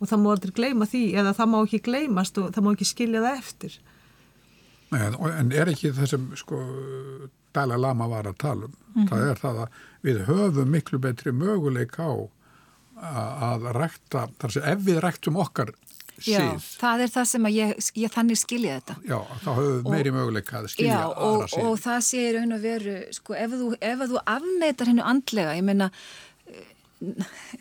[0.00, 2.88] og það má aldrei gleima því eða það má ekki gleimast og það má ekki
[2.88, 3.78] skilja það eftir.
[4.90, 6.58] Nei, en er ekki þessum sko
[7.54, 9.08] Dalai Lama var að tala um mm -hmm.
[9.10, 9.68] það er það að
[10.02, 12.10] við höfum miklu betri möguleik á
[13.00, 15.72] að rækta, þar sem ef við ræktum okkar
[16.20, 16.34] síð.
[16.34, 17.70] Já, það er það sem að ég,
[18.02, 18.96] ég þannig skilja þetta.
[19.08, 21.62] Já, þá höfum við meiri möguleik að skilja já, aðra og, síð.
[21.62, 25.06] Já, og það sé í raun og veru, sko, ef þú, ef þú afneitar hennu
[25.14, 25.90] andlega, ég meina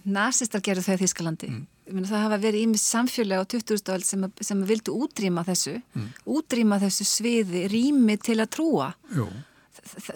[0.04, 1.68] nazistar gerðu þau í Þískalandi mm.
[1.90, 3.92] Það hafa verið ímis samfjölega á 20.
[3.96, 6.10] öll sem, sem vildu útrýma þessu mm.
[6.30, 9.26] útrýma þessu sviði rými til að trúa Jú.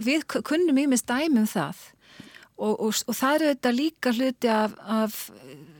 [0.03, 1.79] við kunnum ímis dæmum það
[2.57, 5.17] og, og, og það eru þetta líka hluti af, af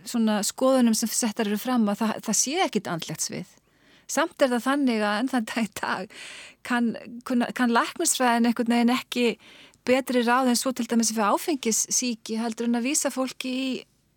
[0.10, 3.54] svona skoðunum sem settar eru fram að það, það sé ekkit andlegt svið
[4.14, 6.18] samt er það þannig að enn þann dag í dag
[6.68, 6.90] kann,
[7.56, 9.28] kann læknisfræðin einhvern veginn ekki
[9.88, 13.68] betri ráð en svo til dæmis fyrir áfengissíki heldur en að vísa fólki í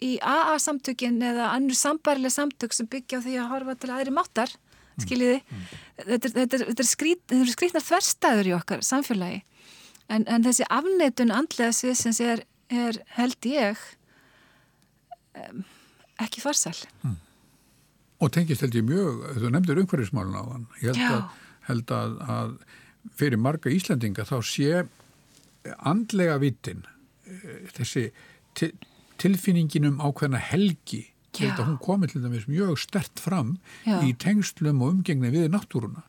[0.03, 4.53] í AA-samtökin eða annur sambarileg samtök sem byggja á því að horfa til aðri máttar,
[4.53, 5.05] mm.
[5.05, 5.63] skiljiði mm.
[6.03, 9.41] þetta, þetta, þetta er skrít, skrítnar þverstaður í okkar samfélagi
[10.13, 13.81] en, en þessi afneitun andlega sviðsins er, er held ég
[15.47, 15.65] um,
[16.27, 17.23] ekki farsal mm.
[18.25, 22.15] Og tengist held ég mjög, þú nefndir umhverfismálun á hann, ég held, að, held að,
[22.33, 22.55] að
[23.21, 24.87] fyrir marga Íslandinga þá sé
[25.79, 26.85] andlega vitin
[27.27, 28.09] eh, þessi
[29.21, 31.07] tilfinningin um ákveðna helgi
[31.37, 33.99] þetta hún komið til dæmis mjög stert fram Já.
[34.05, 36.05] í tengslum og umgengni við náttúruna.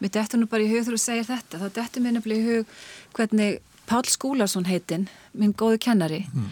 [0.00, 2.78] Mér dættu nú bara í hug þú segir þetta, þá dættu mér nefnilega í hug
[3.18, 6.50] hvernig Pál Skúlarsson heitinn, minn góðu kennari mm.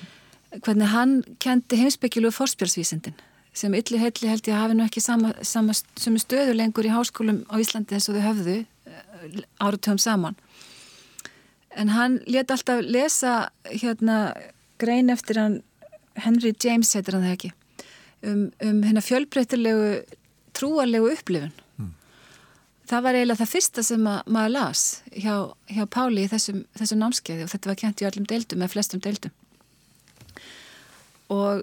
[0.65, 3.17] hvernig hann kendi heimsbyggilu fórspjálsvísindin
[3.59, 5.75] sem ylli heitli held ég að hafi nú ekki sama, sama
[6.21, 10.37] stöðu lengur í háskólum á Íslandi eins og þau höfðu eh, áratöfum saman
[11.79, 14.19] en hann let alltaf lesa hérna
[14.83, 15.63] grein eftir hann
[16.19, 17.53] Henry James heitir hann það ekki
[18.27, 19.91] um, um hérna fjölbreytilegu
[20.59, 21.53] trúarlegu upplifun.
[21.79, 21.91] Mm.
[22.91, 25.35] það var eiginlega það fyrsta sem að, maður las hjá,
[25.71, 29.05] hjá Páli í þessum, þessum námskeiði og þetta var kent í öllum deildum eða flestum
[29.05, 29.37] deildum.
[31.29, 31.63] Og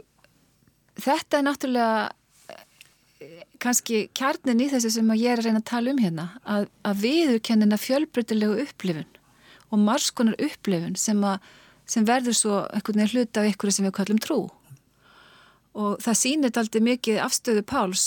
[1.02, 5.92] þetta er náttúrulega eh, kannski kjarnin í þessu sem ég er að reyna að tala
[5.92, 9.12] um hérna að, að viðurkennina fjölbreytilegu upplifun
[9.72, 11.40] og marskonar upplifun sem að
[11.86, 14.40] sem verður svo einhvern veginn hluta af ykkur sem við kallum trú.
[15.78, 18.06] Og það sýnir aldrei mikið afstöðu Páls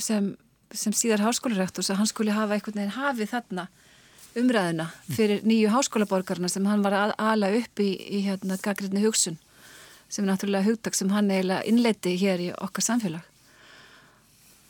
[0.00, 0.32] sem,
[0.72, 3.68] sem síðar háskólarektor að hann skuli hafa einhvern veginn hafið þarna
[4.40, 9.38] umræðina fyrir nýju háskólaborgarna sem hann var að ala upp í, í hérna gaggrinni hugsun
[10.10, 13.26] sem er náttúrulega hugtak sem hann eiginlega innleiti hér í okkar samfélag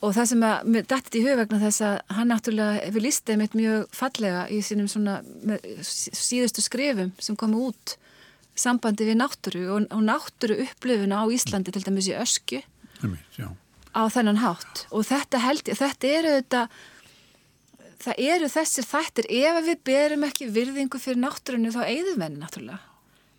[0.01, 3.83] og það sem að dætti í hugvegna þess að hann náttúrulega hefur lístið mitt mjög
[3.93, 5.19] fallega í sínum svona
[5.85, 7.97] síðustu skrifum sem komu út
[8.57, 12.63] sambandi við náttúru og, og náttúru upplöfuna á Íslandi til dæmis í ösku
[13.91, 14.85] á þennan hátt.
[14.91, 16.61] Og þetta held ég, þetta eru þetta
[18.01, 19.27] það eru þessir þættir.
[19.29, 22.79] Ef við berum ekki virðingu fyrir náttúrunni þá eigðum henni náttúrulega.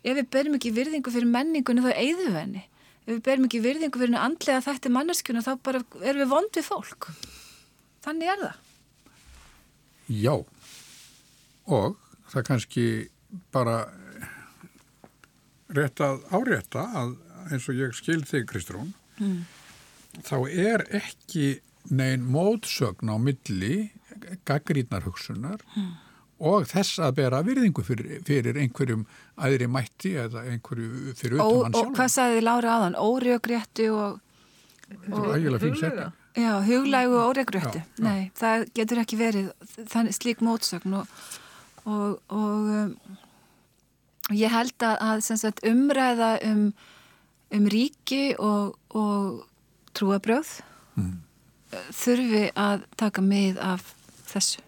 [0.03, 2.63] Ef við berum ekki virðingu fyrir menningunni þá eigðum henni
[3.03, 6.67] ef við berum ekki virðingu fyrir andlega þætti manneskjuna þá bara erum við vond við
[6.67, 7.09] fólk
[8.05, 8.61] þannig er það
[10.13, 10.35] Já
[11.63, 11.99] og
[12.31, 12.85] það kannski
[13.53, 13.77] bara
[15.73, 17.13] rétt að árétta að
[17.51, 19.39] eins og ég skil þig Kristrún mm.
[20.23, 21.47] þá er ekki
[21.91, 23.89] neyn mótsögn á milli
[24.47, 25.93] gaggrítnar hugsunar mm.
[26.43, 29.05] Og þess að bera virðingu fyrir, fyrir einhverjum
[29.43, 31.79] aðri mætti eða einhverju fyrir utan hann sjálf.
[31.81, 32.99] Og hvað sagði Lára aðan?
[32.99, 34.19] Órjögrétti og...
[35.09, 36.09] og huglægu.
[36.33, 37.83] Já, huglægu og órjögrétti.
[38.03, 39.51] Nei, það getur ekki verið
[39.91, 41.19] þannig slík mótsögn og,
[41.85, 42.95] og, og um,
[44.31, 46.67] Ég held að, að sagt, umræða um,
[47.51, 49.41] um ríki og, og
[49.97, 50.61] trúabröð
[50.95, 51.17] mm.
[51.91, 53.89] þurfi að taka mið af
[54.31, 54.63] þessu.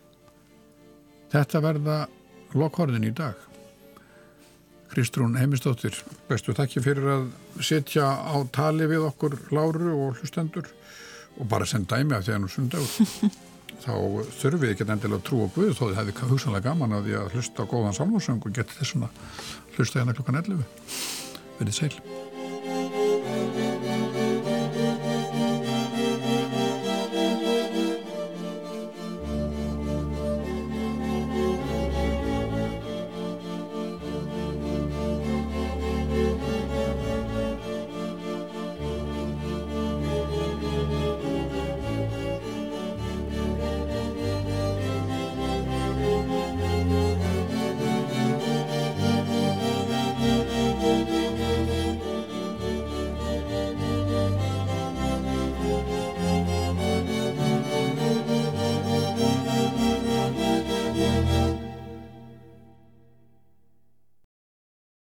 [1.35, 1.95] Þetta verða
[2.55, 3.35] lokkorðin í dag.
[4.93, 5.97] Kristrún Heimistóttir,
[6.29, 7.25] bestu takki fyrir að
[7.59, 10.69] setja á tali við okkur láru og hlustendur
[11.35, 13.33] og bara senda dæmi af því að nú sundagur.
[13.83, 13.91] þá
[14.37, 17.35] þurfum við ekki endilega að trúa Guð þó þið hefði hugsanlega gaman að því að
[17.35, 19.11] hlusta á góðan samlósöng og geta þessuna
[19.75, 20.63] hlusta hérna klokkan 11
[21.59, 22.24] verið sæl